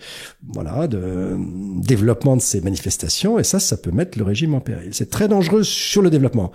voilà, 0.53 0.87
de 0.87 1.37
développement 1.81 2.35
de 2.35 2.41
ces 2.41 2.61
manifestations. 2.61 3.39
Et 3.39 3.43
ça, 3.43 3.59
ça 3.59 3.77
peut 3.77 3.91
mettre 3.91 4.17
le 4.17 4.25
régime 4.25 4.53
en 4.53 4.59
péril. 4.59 4.89
C'est 4.91 5.09
très 5.09 5.27
dangereux 5.27 5.63
sur 5.63 6.01
le 6.01 6.09
développement. 6.09 6.51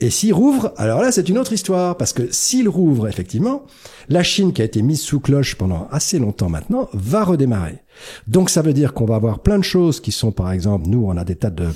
Et 0.00 0.10
s'il 0.10 0.34
rouvre, 0.34 0.72
alors 0.76 1.00
là, 1.00 1.12
c'est 1.12 1.28
une 1.28 1.38
autre 1.38 1.52
histoire, 1.52 1.96
parce 1.96 2.12
que 2.12 2.30
s'il 2.32 2.68
rouvre, 2.68 3.06
effectivement, 3.06 3.62
la 4.08 4.24
Chine, 4.24 4.52
qui 4.52 4.60
a 4.60 4.64
été 4.64 4.82
mise 4.82 5.00
sous 5.00 5.20
cloche 5.20 5.54
pendant 5.54 5.88
assez 5.92 6.18
longtemps 6.18 6.48
maintenant, 6.48 6.88
va 6.92 7.22
redémarrer. 7.22 7.78
Donc 8.26 8.50
ça 8.50 8.60
veut 8.60 8.72
dire 8.72 8.92
qu'on 8.92 9.04
va 9.04 9.14
avoir 9.14 9.38
plein 9.38 9.58
de 9.58 9.64
choses 9.64 10.00
qui 10.00 10.10
sont, 10.10 10.32
par 10.32 10.50
exemple, 10.50 10.88
nous, 10.88 11.04
on 11.06 11.16
a 11.16 11.24
des 11.24 11.36
tas 11.36 11.50
de 11.50 11.68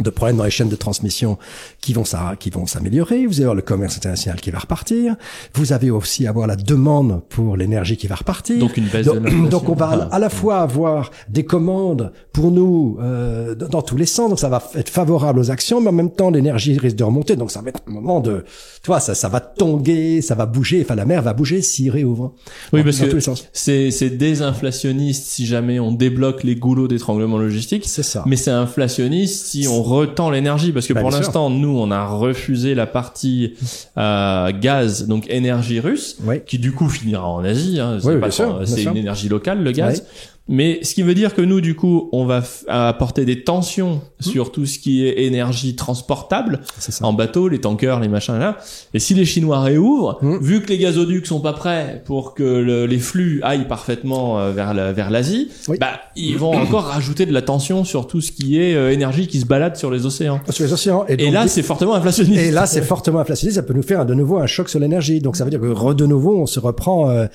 de 0.00 0.10
problèmes 0.10 0.36
dans 0.38 0.44
les 0.44 0.50
chaînes 0.50 0.68
de 0.68 0.76
transmission 0.76 1.38
qui 1.80 1.92
vont 1.92 2.04
ça, 2.04 2.34
qui 2.38 2.50
vont 2.50 2.66
s'améliorer. 2.66 3.26
Vous 3.26 3.34
allez 3.34 3.42
avoir 3.42 3.54
le 3.54 3.62
commerce 3.62 3.96
international 3.96 4.40
qui 4.40 4.50
va 4.50 4.58
repartir. 4.60 5.16
Vous 5.54 5.72
avez 5.72 5.90
aussi 5.90 6.26
avoir 6.26 6.46
la 6.46 6.56
demande 6.56 7.22
pour 7.28 7.56
l'énergie 7.56 7.96
qui 7.96 8.06
va 8.06 8.14
repartir. 8.14 8.58
Donc 8.58 8.76
une 8.76 8.86
baisse 8.86 9.06
donc, 9.06 9.48
donc 9.50 9.68
on 9.68 9.74
va 9.74 10.08
à 10.10 10.18
la 10.18 10.30
fois 10.30 10.58
avoir 10.60 11.10
des 11.28 11.44
commandes 11.44 12.12
pour 12.32 12.50
nous 12.50 12.98
euh, 13.00 13.54
dans 13.54 13.82
tous 13.82 13.96
les 13.96 14.06
sens, 14.06 14.30
donc 14.30 14.38
ça 14.38 14.48
va 14.48 14.62
être 14.74 14.88
favorable 14.90 15.38
aux 15.38 15.50
actions, 15.50 15.80
mais 15.80 15.88
en 15.88 15.92
même 15.92 16.10
temps 16.10 16.30
l'énergie 16.30 16.78
risque 16.78 16.96
de 16.96 17.04
remonter, 17.04 17.36
donc 17.36 17.50
ça 17.50 17.60
va 17.60 17.68
être 17.68 17.80
un 17.86 17.92
moment 17.92 18.20
de, 18.20 18.44
tu 18.82 18.86
vois, 18.86 19.00
ça, 19.00 19.14
ça 19.14 19.28
va 19.28 19.40
tonguer, 19.40 20.22
ça 20.22 20.34
va 20.34 20.46
bouger, 20.46 20.82
enfin 20.82 20.94
la 20.94 21.04
mer 21.04 21.22
va 21.22 21.34
bouger 21.34 21.60
s'il 21.62 21.90
réouvre. 21.90 22.34
Oui, 22.72 22.80
Dans- 22.80 22.84
parce 22.84 22.98
que 23.00 23.20
c'est 23.52 23.90
c'est 23.90 24.10
désinflationniste 24.10 25.26
si 25.26 25.46
jamais 25.46 25.78
on 25.80 25.92
débloque 25.92 26.44
les 26.44 26.56
goulots 26.56 26.88
d'étranglement 26.88 27.38
logistique. 27.38 27.84
C'est 27.86 28.02
ça. 28.02 28.24
Mais 28.26 28.36
c'est 28.36 28.50
inflationniste 28.50 29.46
si 29.46 29.66
on 29.68 29.81
retend 29.82 30.30
l'énergie 30.30 30.72
parce 30.72 30.86
que 30.86 30.92
Bah, 30.92 31.00
pour 31.00 31.10
l'instant 31.10 31.50
nous 31.50 31.76
on 31.78 31.90
a 31.90 32.06
refusé 32.06 32.74
la 32.74 32.86
partie 32.86 33.54
euh, 33.98 34.50
gaz 34.58 35.06
donc 35.06 35.28
énergie 35.28 35.80
russe 35.80 36.16
Oui. 36.24 36.40
qui 36.46 36.58
du 36.58 36.72
coup 36.72 36.88
finira 36.88 37.28
en 37.28 37.44
Asie 37.44 37.78
hein, 37.80 37.98
c'est 38.00 38.08
Oui, 38.08 38.32
sûr, 38.32 38.66
sûr. 38.66 38.90
une 38.90 38.96
énergie 38.96 39.28
locale 39.28 39.62
le 39.62 39.72
gaz 39.72 40.04
mais 40.48 40.80
ce 40.82 40.94
qui 40.94 41.02
veut 41.02 41.14
dire 41.14 41.34
que 41.34 41.40
nous 41.42 41.60
du 41.60 41.76
coup 41.76 42.08
on 42.12 42.24
va 42.24 42.42
apporter 42.68 43.24
des 43.24 43.44
tensions 43.44 44.02
sur 44.20 44.50
tout 44.52 44.66
ce 44.66 44.78
qui 44.78 45.06
est 45.06 45.22
énergie 45.24 45.76
transportable 45.76 46.60
en 47.02 47.12
bateau, 47.12 47.48
les 47.48 47.60
tankers, 47.60 48.00
les 48.00 48.08
machins 48.08 48.38
là. 48.38 48.58
Et 48.92 48.98
si 48.98 49.14
les 49.14 49.24
Chinois 49.24 49.60
réouvrent, 49.60 50.18
Mm. 50.22 50.38
vu 50.40 50.60
que 50.62 50.68
les 50.68 50.78
gazoducs 50.78 51.26
sont 51.26 51.40
pas 51.40 51.52
prêts 51.52 52.02
pour 52.04 52.34
que 52.34 52.42
le- 52.42 52.86
les 52.86 52.98
flux 52.98 53.40
aillent 53.44 53.68
parfaitement 53.68 54.38
euh, 54.40 54.50
vers 54.50 54.74
la- 54.74 54.92
vers 54.92 55.10
l'Asie, 55.10 55.48
Oui. 55.68 55.78
bah 55.80 56.00
ils 56.16 56.36
vont 56.36 56.52
encore 56.56 56.84
rajouter 56.84 57.24
de 57.24 57.32
la 57.32 57.42
tension 57.42 57.84
sur 57.84 58.06
tout 58.06 58.20
ce 58.20 58.32
qui 58.32 58.58
est 58.58 58.74
euh, 58.74 58.90
énergie 58.92 59.28
qui 59.28 59.40
se 59.40 59.46
balade 59.46 59.76
sur 59.76 59.90
les 59.90 60.06
océans. 60.06 60.40
Sur 60.50 60.64
les 60.64 60.72
océans. 60.72 61.04
Et 61.08 61.16
donc, 61.16 61.32
là, 61.32 61.46
c'est 61.48 61.62
fortement 61.62 61.94
inflationniste. 61.94 62.40
Et 62.42 62.50
là, 62.50 62.66
c'est 62.66 62.82
fortement 62.82 63.20
inflationniste. 63.20 63.56
Ça 63.56 63.62
peut 63.62 63.74
nous 63.74 63.82
faire 63.82 64.04
de 64.06 64.14
nouveau 64.14 64.38
un 64.38 64.46
choc 64.46 64.68
sur 64.68 64.80
l'énergie. 64.80 65.20
Donc, 65.20 65.36
ça 65.36 65.44
veut 65.44 65.50
dire 65.50 65.60
que 65.60 65.92
de 65.94 66.06
nouveau, 66.06 66.36
on 66.40 66.46
se 66.46 66.58
reprend 66.60 67.10
euh, 67.10 67.26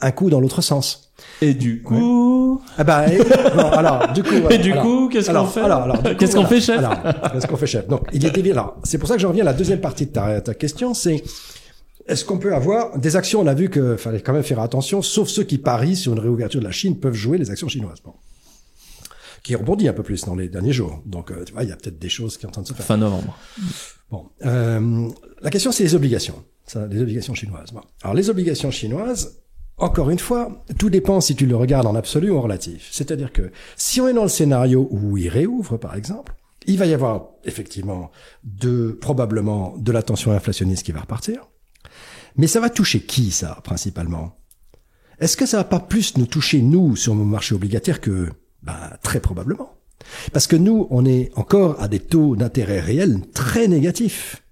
un 0.00 0.10
coup 0.10 0.28
dans 0.30 0.40
l'autre 0.40 0.60
sens. 0.62 1.07
Et 1.40 1.54
du 1.54 1.82
coup, 1.82 2.60
Ah 2.76 2.84
bah, 2.84 3.12
et, 3.12 3.18
bon, 3.18 3.68
alors, 3.70 4.12
du 4.12 4.22
coup, 4.22 4.34
voilà, 4.40 4.54
et 4.54 4.58
du 4.58 4.72
alors, 4.72 4.84
coup, 4.84 5.08
qu'est-ce 5.08 5.30
qu'on 5.30 5.46
fait 5.46 5.60
alors, 5.60 5.82
alors, 5.82 6.02
Qu'est-ce 6.18 6.34
qu'on 6.34 6.46
fait, 6.46 6.60
chef 6.60 6.78
Alors, 6.78 6.94
qu'est-ce 7.32 7.46
qu'on 7.46 7.56
fait, 7.56 7.66
chef? 7.66 7.86
Donc, 7.86 8.02
il 8.12 8.24
est 8.24 8.36
évident. 8.36 8.60
Alors, 8.60 8.76
c'est 8.84 8.98
pour 8.98 9.08
ça 9.08 9.14
que 9.14 9.20
j'en 9.20 9.28
reviens 9.28 9.44
à 9.44 9.46
la 9.46 9.52
deuxième 9.52 9.80
partie 9.80 10.06
de 10.06 10.12
ta, 10.12 10.40
ta 10.40 10.54
question. 10.54 10.94
C'est 10.94 11.22
est-ce 12.08 12.24
qu'on 12.24 12.38
peut 12.38 12.54
avoir 12.54 12.98
des 12.98 13.16
actions? 13.16 13.40
On 13.40 13.46
a 13.46 13.54
vu 13.54 13.68
que 13.68 13.96
fallait 13.96 14.20
quand 14.20 14.32
même 14.32 14.42
faire 14.42 14.60
attention, 14.60 15.02
sauf 15.02 15.28
ceux 15.28 15.44
qui 15.44 15.58
parient 15.58 15.96
sur 15.96 16.12
une 16.12 16.20
réouverture 16.20 16.60
de 16.60 16.64
la 16.64 16.72
Chine 16.72 16.98
peuvent 16.98 17.14
jouer 17.14 17.36
les 17.38 17.50
actions 17.50 17.68
chinoises. 17.68 18.00
Bon. 18.04 18.14
Qui 19.42 19.54
rebondit 19.54 19.88
un 19.88 19.92
peu 19.92 20.02
plus 20.02 20.24
dans 20.24 20.34
les 20.34 20.48
derniers 20.48 20.72
jours. 20.72 21.02
Donc, 21.06 21.30
euh, 21.30 21.44
tu 21.44 21.52
vois, 21.52 21.62
il 21.64 21.68
y 21.68 21.72
a 21.72 21.76
peut-être 21.76 21.98
des 21.98 22.08
choses 22.08 22.36
qui 22.36 22.42
sont 22.42 22.48
en 22.48 22.52
train 22.52 22.62
de 22.62 22.66
se 22.66 22.72
faire. 22.72 22.84
Fin 22.84 22.96
novembre. 22.96 23.36
Bon, 24.10 24.26
euh, 24.46 25.08
la 25.42 25.50
question 25.50 25.70
c'est 25.70 25.84
les 25.84 25.94
obligations, 25.94 26.42
ça, 26.66 26.86
les 26.86 27.02
obligations 27.02 27.34
chinoises. 27.34 27.72
Bon. 27.72 27.82
Alors 28.02 28.14
les 28.14 28.30
obligations 28.30 28.70
chinoises, 28.70 29.38
encore 29.78 30.10
une 30.10 30.18
fois, 30.18 30.64
tout 30.78 30.90
dépend 30.90 31.20
si 31.20 31.36
tu 31.36 31.46
le 31.46 31.56
regardes 31.56 31.86
en 31.86 31.94
absolu 31.94 32.30
ou 32.30 32.38
en 32.38 32.42
relatif. 32.42 32.88
C'est-à-dire 32.90 33.32
que 33.32 33.50
si 33.76 34.00
on 34.00 34.08
est 34.08 34.12
dans 34.12 34.24
le 34.24 34.28
scénario 34.28 34.88
où 34.90 35.16
il 35.16 35.28
réouvre, 35.28 35.76
par 35.76 35.94
exemple, 35.94 36.34
il 36.66 36.78
va 36.78 36.86
y 36.86 36.94
avoir 36.94 37.28
effectivement 37.44 38.10
de 38.44 38.90
probablement 39.00 39.74
de 39.78 39.92
la 39.92 40.02
tension 40.02 40.32
inflationniste 40.32 40.84
qui 40.84 40.92
va 40.92 41.00
repartir, 41.00 41.48
mais 42.36 42.46
ça 42.46 42.60
va 42.60 42.70
toucher 42.70 43.00
qui 43.00 43.30
ça 43.30 43.60
principalement? 43.64 44.38
Est-ce 45.20 45.36
que 45.36 45.46
ça 45.46 45.58
va 45.58 45.64
pas 45.64 45.80
plus 45.80 46.16
nous 46.16 46.26
toucher 46.26 46.62
nous 46.62 46.94
sur 46.94 47.14
nos 47.14 47.24
marchés 47.24 47.54
obligataires 47.54 48.00
que 48.00 48.28
ben, 48.62 48.74
très 49.02 49.20
probablement? 49.20 49.74
Parce 50.32 50.46
que 50.46 50.56
nous, 50.56 50.86
on 50.90 51.04
est 51.04 51.30
encore 51.36 51.80
à 51.80 51.88
des 51.88 51.98
taux 51.98 52.36
d'intérêt 52.36 52.80
réels 52.80 53.20
très 53.34 53.66
négatifs. 53.66 54.42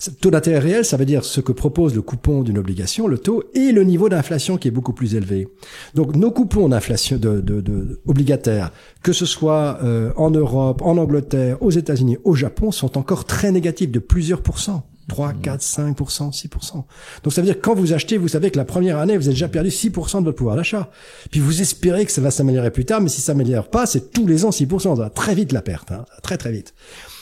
Ce 0.00 0.08
taux 0.08 0.30
d'intérêt 0.30 0.60
réel, 0.60 0.84
ça 0.86 0.96
veut 0.96 1.04
dire 1.04 1.26
ce 1.26 1.42
que 1.42 1.52
propose 1.52 1.94
le 1.94 2.00
coupon 2.00 2.42
d'une 2.42 2.56
obligation, 2.56 3.06
le 3.06 3.18
taux, 3.18 3.44
et 3.52 3.70
le 3.70 3.84
niveau 3.84 4.08
d'inflation 4.08 4.56
qui 4.56 4.66
est 4.66 4.70
beaucoup 4.70 4.94
plus 4.94 5.14
élevé. 5.14 5.46
Donc 5.94 6.16
nos 6.16 6.30
coupons 6.30 6.70
d'inflation 6.70 7.18
de, 7.18 7.42
de, 7.42 7.60
de 7.60 8.00
obligataires, 8.06 8.72
que 9.02 9.12
ce 9.12 9.26
soit 9.26 9.78
euh, 9.82 10.10
en 10.16 10.30
Europe, 10.30 10.80
en 10.80 10.96
Angleterre, 10.96 11.62
aux 11.62 11.70
États-Unis, 11.70 12.16
au 12.24 12.34
Japon, 12.34 12.72
sont 12.72 12.96
encore 12.96 13.26
très 13.26 13.52
négatifs 13.52 13.90
de 13.90 13.98
plusieurs 13.98 14.40
pourcents. 14.40 14.86
3, 15.08 15.34
4, 15.34 15.60
5%, 15.60 15.94
6%. 16.32 16.84
Donc 17.22 17.32
ça 17.32 17.42
veut 17.42 17.46
dire 17.46 17.56
que 17.56 17.60
quand 17.60 17.74
vous 17.74 17.92
achetez, 17.92 18.16
vous 18.16 18.28
savez 18.28 18.50
que 18.50 18.56
la 18.56 18.64
première 18.64 18.96
année, 18.96 19.18
vous 19.18 19.24
avez 19.24 19.34
déjà 19.34 19.48
perdu 19.48 19.68
6% 19.68 20.20
de 20.20 20.24
votre 20.24 20.36
pouvoir 20.36 20.56
d'achat. 20.56 20.88
Puis 21.30 21.40
vous 21.40 21.60
espérez 21.60 22.06
que 22.06 22.12
ça 22.12 22.22
va 22.22 22.30
s'améliorer 22.30 22.70
plus 22.70 22.86
tard, 22.86 23.02
mais 23.02 23.10
si 23.10 23.20
ça 23.20 23.32
s'améliore 23.32 23.68
pas, 23.68 23.84
c'est 23.84 24.12
tous 24.12 24.26
les 24.26 24.46
ans 24.46 24.50
6%. 24.50 24.80
Ça 24.80 24.94
va 24.94 25.10
très 25.10 25.34
vite 25.34 25.52
la 25.52 25.60
perte, 25.60 25.92
hein, 25.92 26.06
très 26.22 26.38
très 26.38 26.52
vite. 26.52 26.74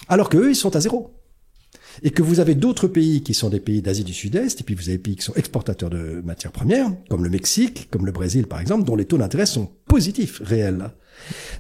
Alors 0.09 0.29
que 0.29 0.37
eux, 0.37 0.51
ils 0.51 0.57
sont 0.57 0.77
à 0.77 0.81
zéro. 0.81 1.18
Et 2.03 2.11
que 2.11 2.23
vous 2.23 2.41
avez 2.41 2.55
d'autres 2.55 2.89
pays 2.89 3.23
qui 3.23 3.35
sont 3.35 3.51
des 3.51 3.61
pays 3.61 3.83
d'Asie 3.83 4.05
du 4.05 4.13
Sud-Est, 4.13 4.61
et 4.61 4.65
puis 4.65 4.75
vous 4.75 4.89
avez 4.89 4.99
des 4.99 5.03
pays 5.03 5.17
qui 5.17 5.25
sont 5.25 5.35
exportateurs 5.35 5.91
de 5.91 6.23
matières 6.25 6.53
premières, 6.53 6.91
comme 7.09 7.25
le 7.25 7.31
Mexique, 7.31 7.89
comme 7.91 8.07
le 8.07 8.13
Brésil 8.13 8.47
par 8.47 8.61
exemple, 8.61 8.85
dont 8.85 8.97
les 8.97 9.05
taux 9.05 9.19
d'intérêt 9.19 9.47
sont 9.47 9.71
positifs, 9.87 10.41
réels. 10.45 10.91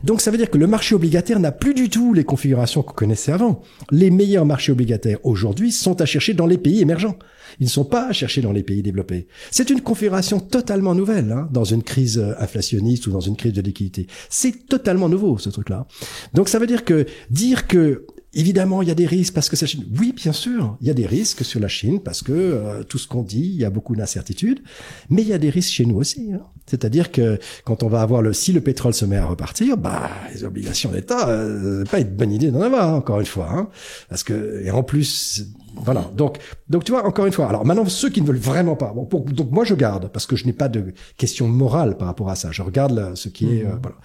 Donc 0.05 0.21
ça 0.21 0.31
veut 0.31 0.39
dire 0.39 0.51
que 0.51 0.59
le 0.59 0.67
marché 0.67 0.95
obligataire 0.95 1.41
n'a 1.41 1.53
plus 1.53 1.75
du 1.75 1.89
tout 1.89 2.15
les 2.15 2.25
configurations 2.25 2.83
qu'on 2.83 2.95
connaissait 2.95 3.33
avant. 3.33 3.63
Les 3.91 4.11
meilleurs 4.11 4.47
marchés 4.47 4.73
obligataires 4.73 5.19
aujourd'hui 5.25 5.73
sont 5.73 6.01
à 6.01 6.07
chercher 6.07 6.35
dans 6.35 6.47
les 6.47 6.59
pays 6.59 6.81
émergents. 6.81 7.19
Ils 7.61 7.65
ne 7.65 7.71
sont 7.71 7.85
pas 7.85 8.09
à 8.09 8.13
chercher 8.13 8.41
dans 8.41 8.53
les 8.53 8.63
pays 8.63 8.83
développés. 8.83 9.27
C'est 9.51 9.71
une 9.71 9.81
configuration 9.81 10.39
totalement 10.39 10.95
nouvelle 10.95 11.33
hein, 11.33 11.49
dans 11.53 11.65
une 11.65 11.83
crise 11.83 12.23
inflationniste 12.39 13.07
ou 13.07 13.11
dans 13.11 13.21
une 13.21 13.37
crise 13.37 13.53
de 13.53 13.63
liquidité. 13.63 14.07
C'est 14.29 14.67
totalement 14.67 15.09
nouveau 15.09 15.39
ce 15.39 15.51
truc-là. 15.51 15.87
Donc 16.35 16.49
ça 16.49 16.59
veut 16.59 16.67
dire 16.67 16.85
que 16.85 17.07
dire 17.31 17.67
que 17.67 18.07
Évidemment, 18.35 18.83
il 18.83 18.89
y 18.89 18.91
a 18.91 18.95
des 18.95 19.07
risques 19.07 19.35
parce 19.35 19.49
que 19.49 19.57
c'est 19.57 19.67
Chine. 19.67 19.87
Oui, 19.99 20.13
bien 20.15 20.33
sûr, 20.33 20.77
il 20.81 20.87
y 20.87 20.91
a 20.91 20.95
des 20.95 21.07
risques 21.07 21.45
sur 21.45 21.61
la 21.61 21.69
Chine 21.69 22.01
parce 22.01 22.23
que 22.23 22.33
euh, 22.33 22.83
tout 22.83 22.99
ce 22.99 23.09
qu'on 23.09 23.23
dit, 23.23 23.53
il 23.55 23.61
y 23.61 23.65
a 23.65 23.71
beaucoup 23.71 23.97
d'incertitudes. 23.97 24.61
Mais 25.09 25.23
il 25.23 25.29
y 25.29 25.33
a 25.33 25.39
des 25.39 25.51
risques 25.51 25.73
chez 25.73 25.87
nous 25.87 25.97
aussi. 25.97 26.33
Hein. 26.35 26.43
C'est-à-dire 26.69 27.11
que 27.11 27.39
quand 27.65 27.83
on 27.83 27.89
va 27.89 28.03
avoir 28.03 28.21
le, 28.21 28.33
si 28.35 28.53
le 28.53 28.61
pétrole 28.61 28.93
se 28.93 29.07
met 29.07 29.17
à 29.17 29.25
repartir, 29.25 29.79
bah 29.79 30.11
les 30.35 30.45
obligations 30.45 30.91
d'État, 30.91 31.29
euh, 31.29 31.85
pas 31.87 32.01
une 32.01 32.09
bonne 32.09 32.31
idée 32.31 32.51
d'en 32.51 32.61
avoir 32.61 32.95
encore 32.95 33.21
une 33.21 33.27
fois, 33.27 33.49
hein, 33.51 33.69
parce 34.11 34.23
que 34.23 34.63
et 34.63 34.71
en 34.71 34.83
plus, 34.83 35.47
voilà. 35.77 36.11
Donc 36.15 36.39
donc 36.69 36.85
tu 36.85 36.93
vois 36.93 37.07
encore 37.07 37.25
une 37.25 37.33
fois. 37.33 37.49
Alors 37.49 37.65
maintenant 37.65 37.87
ceux 37.87 38.11
qui 38.11 38.21
ne 38.21 38.27
veulent 38.27 38.37
vraiment 38.37 38.77
pas, 38.77 38.93
bon, 38.95 39.09
donc 39.33 39.51
moi 39.51 39.65
je 39.65 39.75
garde 39.75 40.11
parce 40.13 40.27
que 40.27 40.37
je 40.37 40.45
n'ai 40.45 40.53
pas 40.53 40.69
de 40.69 40.93
question 41.17 41.49
morale 41.49 41.97
par 41.97 42.07
rapport 42.09 42.29
à 42.29 42.35
ça. 42.35 42.51
Je 42.53 42.61
regarde 42.61 43.15
ce 43.15 43.31
qui 43.31 43.47
est 43.47 43.65
euh, 43.65 43.75
mmh. 43.75 43.81
voilà. 43.83 43.97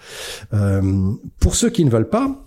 Euh, 0.54 1.12
pour 1.40 1.54
ceux 1.54 1.68
qui 1.68 1.84
ne 1.84 1.90
veulent 1.90 2.08
pas 2.08 2.40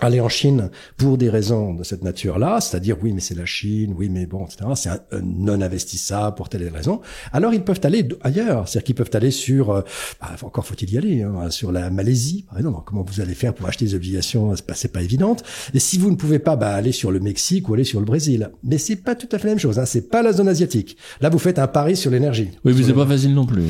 aller 0.00 0.20
en 0.20 0.28
Chine 0.28 0.70
pour 0.96 1.18
des 1.18 1.30
raisons 1.30 1.74
de 1.74 1.84
cette 1.84 2.02
nature-là, 2.02 2.60
c'est-à-dire 2.60 2.96
oui 3.02 3.12
mais 3.12 3.20
c'est 3.20 3.36
la 3.36 3.46
Chine, 3.46 3.94
oui 3.96 4.08
mais 4.08 4.26
bon, 4.26 4.44
etc. 4.46 4.64
C'est 4.74 4.88
un, 4.88 5.00
non 5.22 5.60
investissable 5.60 6.36
pour 6.36 6.48
telle 6.48 6.68
raison. 6.68 7.00
Alors 7.32 7.54
ils 7.54 7.62
peuvent 7.62 7.80
aller 7.84 8.06
ailleurs, 8.22 8.68
c'est-à-dire 8.68 8.84
qu'ils 8.84 8.94
peuvent 8.94 9.10
aller 9.14 9.30
sur, 9.30 9.70
euh, 9.70 9.82
bah, 10.20 10.30
encore 10.42 10.66
faut-il 10.66 10.92
y 10.92 10.98
aller, 10.98 11.22
hein, 11.22 11.50
sur 11.50 11.72
la 11.72 11.90
Malaisie 11.90 12.44
par 12.48 12.58
exemple. 12.58 12.82
Comment 12.84 13.02
vous 13.02 13.20
allez 13.20 13.34
faire 13.34 13.54
pour 13.54 13.66
acheter 13.68 13.84
des 13.84 13.94
obligations 13.94 14.54
C'est 14.56 14.66
pas, 14.66 14.74
pas 14.92 15.02
évident. 15.02 15.36
Et 15.72 15.78
si 15.78 15.98
vous 15.98 16.10
ne 16.10 16.16
pouvez 16.16 16.38
pas, 16.38 16.56
bah, 16.56 16.74
aller 16.74 16.92
sur 16.92 17.10
le 17.10 17.20
Mexique 17.20 17.68
ou 17.68 17.74
aller 17.74 17.84
sur 17.84 18.00
le 18.00 18.06
Brésil. 18.06 18.50
Mais 18.62 18.78
c'est 18.78 18.96
pas 18.96 19.14
tout 19.14 19.28
à 19.32 19.38
fait 19.38 19.46
la 19.46 19.52
même 19.52 19.58
chose. 19.58 19.78
Hein. 19.78 19.86
C'est 19.86 20.10
pas 20.10 20.22
la 20.22 20.32
zone 20.32 20.48
asiatique. 20.48 20.96
Là 21.20 21.28
vous 21.28 21.38
faites 21.38 21.58
un 21.58 21.66
pari 21.66 21.96
sur 21.96 22.10
l'énergie. 22.10 22.50
Oui, 22.64 22.74
mais 22.76 22.82
c'est 22.82 22.92
pas 22.92 23.06
facile 23.06 23.34
non 23.34 23.46
plus. 23.46 23.62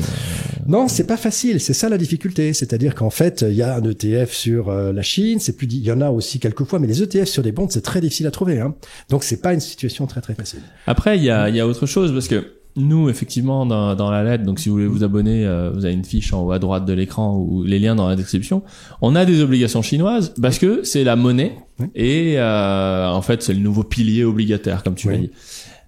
Non, 0.67 0.87
c'est 0.87 1.05
pas 1.05 1.17
facile. 1.17 1.59
C'est 1.59 1.73
ça 1.73 1.89
la 1.89 1.97
difficulté. 1.97 2.53
C'est-à-dire 2.53 2.95
qu'en 2.95 3.09
fait, 3.09 3.45
il 3.47 3.55
y 3.55 3.61
a 3.61 3.75
un 3.75 3.83
ETF 3.83 4.31
sur 4.33 4.69
euh, 4.69 4.91
la 4.91 5.01
Chine. 5.01 5.39
C'est 5.39 5.55
plus, 5.55 5.67
il 5.67 5.83
y 5.83 5.91
en 5.91 6.01
a 6.01 6.09
aussi 6.09 6.39
quelquefois, 6.39 6.79
mais 6.79 6.87
les 6.87 7.03
ETF 7.03 7.27
sur 7.27 7.43
des 7.43 7.51
bonds, 7.51 7.67
c'est 7.69 7.81
très 7.81 8.01
difficile 8.01 8.27
à 8.27 8.31
trouver. 8.31 8.59
Hein. 8.59 8.75
Donc 9.09 9.23
c'est 9.23 9.41
pas 9.41 9.53
une 9.53 9.59
situation 9.59 10.07
très 10.07 10.21
très 10.21 10.33
facile. 10.33 10.61
Après, 10.87 11.17
il 11.17 11.23
y 11.23 11.29
a, 11.29 11.49
y 11.49 11.59
a 11.59 11.67
autre 11.67 11.85
chose 11.85 12.11
parce 12.11 12.27
que 12.27 12.55
nous, 12.77 13.09
effectivement, 13.09 13.65
dans, 13.65 13.95
dans 13.95 14.11
la 14.11 14.23
lettre, 14.23 14.43
donc 14.43 14.59
si 14.59 14.67
vous 14.67 14.75
voulez 14.75 14.87
vous 14.87 15.03
abonner, 15.03 15.45
euh, 15.45 15.71
vous 15.73 15.85
avez 15.85 15.93
une 15.93 16.03
fiche 16.03 16.33
en 16.33 16.43
haut 16.43 16.51
à 16.51 16.59
droite 16.59 16.85
de 16.85 16.93
l'écran 16.93 17.37
ou 17.37 17.63
les 17.63 17.79
liens 17.79 17.95
dans 17.95 18.09
la 18.09 18.15
description. 18.15 18.63
On 19.01 19.15
a 19.15 19.23
des 19.23 19.41
obligations 19.41 19.81
chinoises 19.81 20.33
parce 20.41 20.59
que 20.59 20.83
c'est 20.83 21.03
la 21.03 21.15
monnaie 21.15 21.55
et 21.93 22.35
euh, 22.37 23.07
en 23.07 23.21
fait 23.21 23.43
c'est 23.43 23.53
le 23.53 23.59
nouveau 23.59 23.83
pilier 23.83 24.25
obligataire, 24.25 24.83
comme 24.83 24.95
tu 24.95 25.09
l'as 25.09 25.17
dit. 25.17 25.31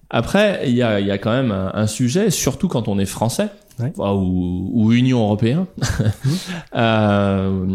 Après, 0.09 0.61
il 0.65 0.75
y 0.75 0.81
a, 0.81 1.01
y 1.01 1.11
a 1.11 1.17
quand 1.17 1.31
même 1.31 1.51
un, 1.51 1.71
un, 1.73 1.87
sujet, 1.87 2.29
surtout 2.29 2.69
quand 2.69 2.87
on 2.87 2.97
est 2.97 3.05
français. 3.05 3.49
Ou, 3.97 4.71
ou, 4.73 4.91
Union 4.91 5.19
européenne, 5.19 5.65
euh, 6.75 7.65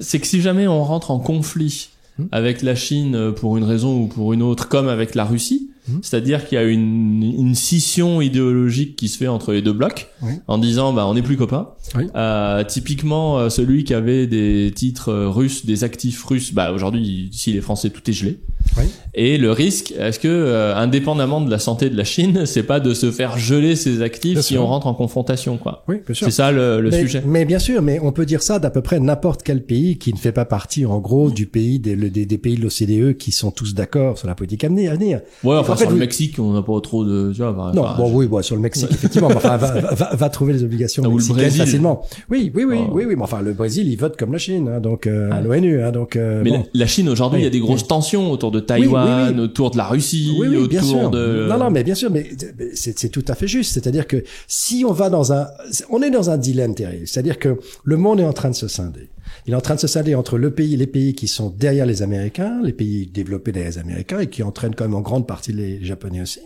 c'est 0.00 0.20
que 0.20 0.26
si 0.26 0.42
jamais 0.42 0.68
on 0.68 0.84
rentre 0.84 1.10
en 1.10 1.18
conflit 1.18 1.90
Hmm. 2.18 2.24
avec 2.32 2.62
la 2.62 2.74
Chine 2.74 3.32
pour 3.36 3.58
une 3.58 3.64
raison 3.64 4.00
ou 4.00 4.06
pour 4.06 4.32
une 4.32 4.40
autre, 4.40 4.68
comme 4.68 4.88
avec 4.88 5.14
la 5.14 5.26
Russie. 5.26 5.68
Hmm. 5.86 5.98
C'est-à-dire 6.00 6.46
qu'il 6.46 6.56
y 6.56 6.58
a 6.58 6.64
une, 6.64 7.22
une, 7.22 7.54
scission 7.54 8.22
idéologique 8.22 8.96
qui 8.96 9.08
se 9.08 9.18
fait 9.18 9.28
entre 9.28 9.52
les 9.52 9.60
deux 9.60 9.74
blocs, 9.74 10.08
en 10.48 10.56
disant 10.56 10.94
bah 10.94 11.06
on 11.06 11.12
n'est 11.12 11.22
plus 11.22 11.36
copains. 11.36 11.68
Euh, 12.16 12.64
typiquement, 12.64 13.38
euh, 13.38 13.50
celui 13.50 13.84
qui 13.84 13.92
avait 13.92 14.26
des 14.26 14.72
titres 14.74 15.12
russes, 15.12 15.66
des 15.66 15.84
actifs 15.84 16.24
russes, 16.24 16.54
bah 16.54 16.72
aujourd'hui, 16.72 17.28
s'il 17.32 17.54
est 17.54 17.60
français, 17.60 17.90
tout 17.90 18.08
est 18.08 18.14
gelé. 18.14 18.40
Et 19.14 19.38
le 19.38 19.50
risque, 19.50 19.94
est-ce 19.98 20.18
que, 20.18 20.28
euh, 20.28 20.76
indépendamment 20.76 21.40
de 21.40 21.50
la 21.50 21.58
santé 21.58 21.88
de 21.88 21.96
la 21.96 22.04
Chine, 22.04 22.44
c'est 22.44 22.62
pas 22.62 22.80
de 22.80 22.92
se 22.94 23.10
faire 23.10 23.38
geler 23.38 23.76
ses 23.76 24.02
actifs 24.02 24.40
si 24.40 24.58
on 24.58 24.66
rentre 24.66 24.86
en 24.86 24.94
confrontation, 24.94 25.56
quoi? 25.56 25.84
Oui, 25.88 25.96
bien 26.04 26.14
sûr. 26.14 26.26
C'est 26.26 26.32
ça 26.32 26.52
le, 26.52 26.80
le 26.80 26.90
mais, 26.90 27.00
sujet. 27.00 27.22
Mais 27.24 27.44
bien 27.44 27.58
sûr, 27.58 27.80
mais 27.82 27.98
on 28.02 28.12
peut 28.12 28.26
dire 28.26 28.42
ça 28.42 28.58
d'à 28.58 28.70
peu 28.70 28.82
près 28.82 29.00
n'importe 29.00 29.42
quel 29.42 29.62
pays 29.62 29.98
qui 29.98 30.12
ne 30.12 30.18
fait 30.18 30.32
pas 30.32 30.44
partie, 30.44 30.84
en 30.84 30.98
gros, 30.98 31.30
du 31.30 31.46
pays 31.46 31.78
des, 31.78 31.96
des, 31.96 32.26
des 32.26 32.38
pays 32.38 32.56
de 32.56 32.62
l'OCDE 32.62 33.16
qui 33.16 33.32
sont 33.32 33.50
tous 33.50 33.74
d'accord 33.74 34.18
sur 34.18 34.28
la 34.28 34.34
politique 34.34 34.64
à 34.64 34.68
venir. 34.68 35.20
Ouais, 35.44 35.56
enfin, 35.56 35.76
sur 35.76 35.90
le 35.90 35.96
Mexique, 35.96 36.38
on 36.38 36.52
n'a 36.52 36.62
pas 36.62 36.80
trop 36.80 37.04
de, 37.04 37.32
tu 37.34 37.42
vois, 37.42 37.72
Non, 37.74 37.86
bon, 37.96 38.10
oui, 38.12 38.26
bon, 38.26 38.42
sur 38.42 38.56
le 38.56 38.62
Mexique, 38.62 38.90
effectivement, 38.90 39.28
enfin, 39.28 39.56
va, 39.56 39.80
va, 39.80 40.14
va, 40.14 40.28
trouver 40.28 40.52
les 40.52 40.62
obligations 40.62 41.02
ah, 41.06 41.08
mexicaines 41.08 41.50
facilement. 41.50 42.02
Oui, 42.30 42.52
oui, 42.54 42.64
oui, 42.64 42.78
ah. 42.80 42.90
oui, 42.92 43.04
oui, 43.06 43.16
mais 43.16 43.22
enfin, 43.22 43.40
le 43.40 43.52
Brésil, 43.52 43.88
il 43.88 43.96
vote 43.96 44.16
comme 44.16 44.32
la 44.32 44.38
Chine, 44.38 44.68
hein, 44.68 44.80
donc, 44.80 45.06
euh, 45.06 45.30
à 45.30 45.36
ah. 45.36 45.40
l'ONU, 45.40 45.82
hein, 45.82 45.92
donc, 45.92 46.16
euh, 46.16 46.42
Mais 46.44 46.64
la, 46.74 46.86
Chine, 46.86 47.08
aujourd'hui, 47.08 47.40
il 47.40 47.44
y 47.44 47.46
a 47.46 47.50
des 47.50 47.60
grosses 47.60 47.86
tensions 47.86 48.30
autour 48.30 48.50
de 48.50 48.60
Taïwan, 48.66 49.40
autour 49.40 49.70
de 49.70 49.76
la 49.76 49.86
Russie, 49.86 50.34
oui, 50.38 50.48
oui, 50.48 50.68
bien 50.68 50.82
sûr. 50.82 51.10
de... 51.10 51.46
Non, 51.48 51.58
non, 51.58 51.70
mais 51.70 51.84
bien 51.84 51.94
sûr, 51.94 52.10
mais 52.10 52.30
c'est 52.74 53.08
tout 53.08 53.24
à 53.28 53.34
fait 53.34 53.48
juste. 53.48 53.74
C'est-à-dire 53.74 54.06
que 54.06 54.24
si 54.48 54.84
on 54.86 54.92
va 54.92 55.10
dans 55.10 55.32
un, 55.32 55.46
on 55.90 56.02
est 56.02 56.10
dans 56.10 56.30
un 56.30 56.36
dilemme 56.36 56.74
terrible. 56.74 57.06
C'est-à-dire 57.06 57.38
que 57.38 57.58
le 57.84 57.96
monde 57.96 58.20
est 58.20 58.24
en 58.24 58.32
train 58.32 58.50
de 58.50 58.54
se 58.54 58.68
scinder. 58.68 59.08
Il 59.46 59.52
est 59.52 59.56
en 59.56 59.60
train 59.60 59.74
de 59.74 59.80
se 59.80 59.86
scinder 59.86 60.14
entre 60.14 60.38
le 60.38 60.50
pays, 60.50 60.76
les 60.76 60.86
pays 60.86 61.14
qui 61.14 61.28
sont 61.28 61.50
derrière 61.50 61.86
les 61.86 62.02
Américains, 62.02 62.60
les 62.62 62.72
pays 62.72 63.06
développés 63.06 63.52
derrière 63.52 63.72
les 63.72 63.78
Américains 63.78 64.20
et 64.20 64.28
qui 64.28 64.42
entraînent 64.42 64.74
quand 64.74 64.84
même 64.84 64.94
en 64.94 65.00
grande 65.00 65.26
partie 65.26 65.52
les 65.52 65.84
Japonais 65.84 66.20
aussi. 66.20 66.40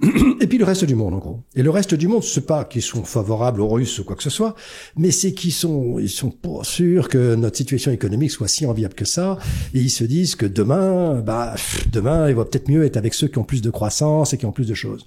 Et 0.40 0.46
puis 0.46 0.58
le 0.58 0.64
reste 0.64 0.84
du 0.84 0.94
monde, 0.94 1.14
en 1.14 1.18
gros. 1.18 1.40
Et 1.54 1.62
le 1.62 1.70
reste 1.70 1.94
du 1.94 2.08
monde, 2.08 2.22
c'est 2.22 2.46
pas 2.46 2.64
qu'ils 2.64 2.82
sont 2.82 3.04
favorables 3.04 3.60
aux 3.60 3.68
Russes 3.68 3.98
ou 3.98 4.04
quoi 4.04 4.16
que 4.16 4.22
ce 4.22 4.30
soit, 4.30 4.54
mais 4.96 5.10
c'est 5.10 5.32
qu'ils 5.32 5.52
sont, 5.52 5.98
ils 5.98 6.08
sont 6.08 6.30
pas 6.30 6.64
sûrs 6.64 7.08
que 7.08 7.34
notre 7.34 7.56
situation 7.56 7.92
économique 7.92 8.30
soit 8.30 8.48
si 8.48 8.66
enviable 8.66 8.94
que 8.94 9.04
ça. 9.04 9.38
Et 9.74 9.80
ils 9.80 9.90
se 9.90 10.04
disent 10.04 10.34
que 10.34 10.46
demain, 10.46 11.20
bah, 11.20 11.54
demain, 11.90 12.28
il 12.28 12.34
va 12.34 12.44
peut-être 12.44 12.68
mieux 12.68 12.84
être 12.84 12.96
avec 12.96 13.14
ceux 13.14 13.28
qui 13.28 13.38
ont 13.38 13.44
plus 13.44 13.62
de 13.62 13.70
croissance 13.70 14.32
et 14.32 14.38
qui 14.38 14.46
ont 14.46 14.52
plus 14.52 14.66
de 14.66 14.74
choses. 14.74 15.06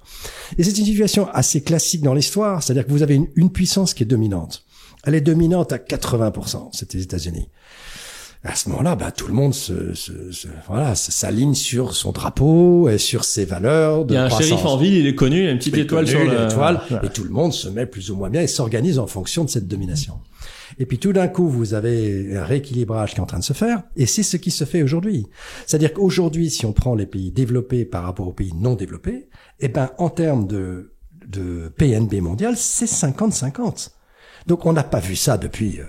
Et 0.58 0.64
c'est 0.64 0.78
une 0.78 0.86
situation 0.86 1.28
assez 1.32 1.62
classique 1.62 2.02
dans 2.02 2.14
l'histoire, 2.14 2.62
c'est-à-dire 2.62 2.86
que 2.86 2.92
vous 2.92 3.02
avez 3.02 3.14
une, 3.14 3.28
une 3.36 3.50
puissance 3.50 3.94
qui 3.94 4.02
est 4.02 4.06
dominante. 4.06 4.64
Elle 5.04 5.14
est 5.14 5.20
dominante 5.20 5.72
à 5.72 5.78
80%, 5.78 6.70
c'est 6.72 6.92
les 6.94 7.02
États-Unis 7.02 7.48
à 8.46 8.54
ce 8.54 8.68
moment-là, 8.68 8.96
bah, 8.96 9.10
tout 9.10 9.26
le 9.26 9.34
monde 9.34 9.54
se, 9.54 9.94
se, 9.94 10.30
se 10.30 10.48
voilà, 10.68 10.94
s'aligne 10.94 11.54
sur 11.54 11.94
son 11.94 12.12
drapeau 12.12 12.88
et 12.88 12.98
sur 12.98 13.24
ses 13.24 13.44
valeurs. 13.44 14.04
De 14.04 14.14
il 14.14 14.16
y 14.16 14.18
a 14.18 14.24
un 14.24 14.28
shérif 14.28 14.64
en 14.64 14.76
ville, 14.76 14.94
il 14.94 15.06
est 15.06 15.14
connu, 15.14 15.42
il 15.42 15.48
a 15.48 15.50
une 15.50 15.58
petite 15.58 15.76
étoile 15.76 16.06
sur 16.06 16.20
l'étoile, 16.20 16.80
et 17.02 17.08
tout 17.08 17.24
le 17.24 17.30
monde 17.30 17.52
se 17.52 17.68
met 17.68 17.86
plus 17.86 18.10
ou 18.10 18.16
moins 18.16 18.30
bien 18.30 18.42
et 18.42 18.46
s'organise 18.46 18.98
en 18.98 19.06
fonction 19.06 19.44
de 19.44 19.50
cette 19.50 19.66
domination. 19.66 20.20
Et 20.78 20.86
puis 20.86 20.98
tout 20.98 21.12
d'un 21.12 21.28
coup, 21.28 21.48
vous 21.48 21.74
avez 21.74 22.36
un 22.36 22.44
rééquilibrage 22.44 23.12
qui 23.12 23.16
est 23.16 23.22
en 23.22 23.26
train 23.26 23.38
de 23.38 23.44
se 23.44 23.52
faire, 23.52 23.82
et 23.96 24.06
c'est 24.06 24.22
ce 24.22 24.36
qui 24.36 24.50
se 24.50 24.64
fait 24.64 24.82
aujourd'hui. 24.82 25.26
C'est-à-dire 25.66 25.92
qu'aujourd'hui, 25.92 26.50
si 26.50 26.66
on 26.66 26.72
prend 26.72 26.94
les 26.94 27.06
pays 27.06 27.30
développés 27.32 27.84
par 27.84 28.04
rapport 28.04 28.28
aux 28.28 28.32
pays 28.32 28.52
non 28.54 28.74
développés, 28.74 29.28
eh 29.60 29.68
ben, 29.68 29.90
en 29.98 30.10
termes 30.10 30.46
de, 30.46 30.92
de 31.26 31.72
PNB 31.76 32.20
mondial, 32.20 32.54
c'est 32.56 32.86
50-50. 32.86 33.90
Donc 34.46 34.66
on 34.66 34.72
n'a 34.72 34.84
pas 34.84 35.00
vu 35.00 35.16
ça 35.16 35.38
depuis 35.38 35.80
euh, 35.80 35.84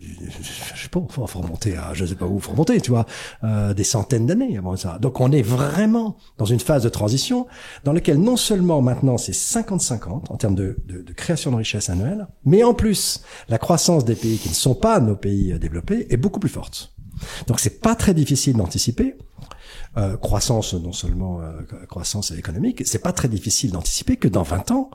je 0.00 0.82
sais 0.82 0.88
pas, 0.88 1.00
faut, 1.08 1.24
remonter 1.24 1.76
à, 1.76 1.94
je 1.94 2.04
sais 2.04 2.14
pas 2.14 2.26
où, 2.26 2.38
faut 2.38 2.52
remonter, 2.52 2.80
tu 2.80 2.90
vois, 2.90 3.06
euh, 3.44 3.74
des 3.74 3.84
centaines 3.84 4.26
d'années 4.26 4.58
avant 4.58 4.76
ça. 4.76 4.98
Donc 4.98 5.20
on 5.20 5.32
est 5.32 5.42
vraiment 5.42 6.16
dans 6.36 6.44
une 6.44 6.60
phase 6.60 6.82
de 6.82 6.88
transition 6.88 7.46
dans 7.84 7.92
laquelle 7.92 8.20
non 8.20 8.36
seulement 8.36 8.80
maintenant 8.82 9.18
c'est 9.18 9.32
50-50 9.32 10.30
en 10.30 10.36
termes 10.36 10.54
de, 10.54 10.76
de, 10.86 11.02
de, 11.02 11.12
création 11.12 11.50
de 11.50 11.56
richesse 11.56 11.90
annuelle, 11.90 12.28
mais 12.44 12.62
en 12.62 12.74
plus 12.74 13.22
la 13.48 13.58
croissance 13.58 14.04
des 14.04 14.14
pays 14.14 14.38
qui 14.38 14.48
ne 14.48 14.54
sont 14.54 14.74
pas 14.74 15.00
nos 15.00 15.16
pays 15.16 15.52
euh, 15.52 15.58
développés 15.58 16.06
est 16.10 16.16
beaucoup 16.16 16.40
plus 16.40 16.50
forte. 16.50 16.92
Donc 17.46 17.60
c'est 17.60 17.80
pas 17.80 17.94
très 17.94 18.14
difficile 18.14 18.56
d'anticiper. 18.56 19.16
Euh, 19.96 20.16
croissance 20.16 20.74
non 20.74 20.92
seulement 20.92 21.40
euh, 21.40 21.62
croissance 21.88 22.30
économique, 22.30 22.86
c'est 22.86 23.00
pas 23.02 23.12
très 23.12 23.28
difficile 23.28 23.72
d'anticiper 23.72 24.16
que 24.16 24.28
dans 24.28 24.42
20 24.42 24.70
ans 24.70 24.90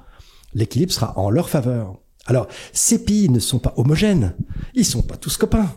l'équilibre 0.53 0.91
sera 0.91 1.17
en 1.17 1.29
leur 1.29 1.49
faveur. 1.49 1.97
Alors, 2.25 2.47
ces 2.71 3.03
pays 3.03 3.29
ne 3.29 3.39
sont 3.39 3.59
pas 3.59 3.73
homogènes. 3.77 4.35
Ils 4.73 4.85
sont 4.85 5.01
pas 5.01 5.17
tous 5.17 5.37
copains 5.37 5.69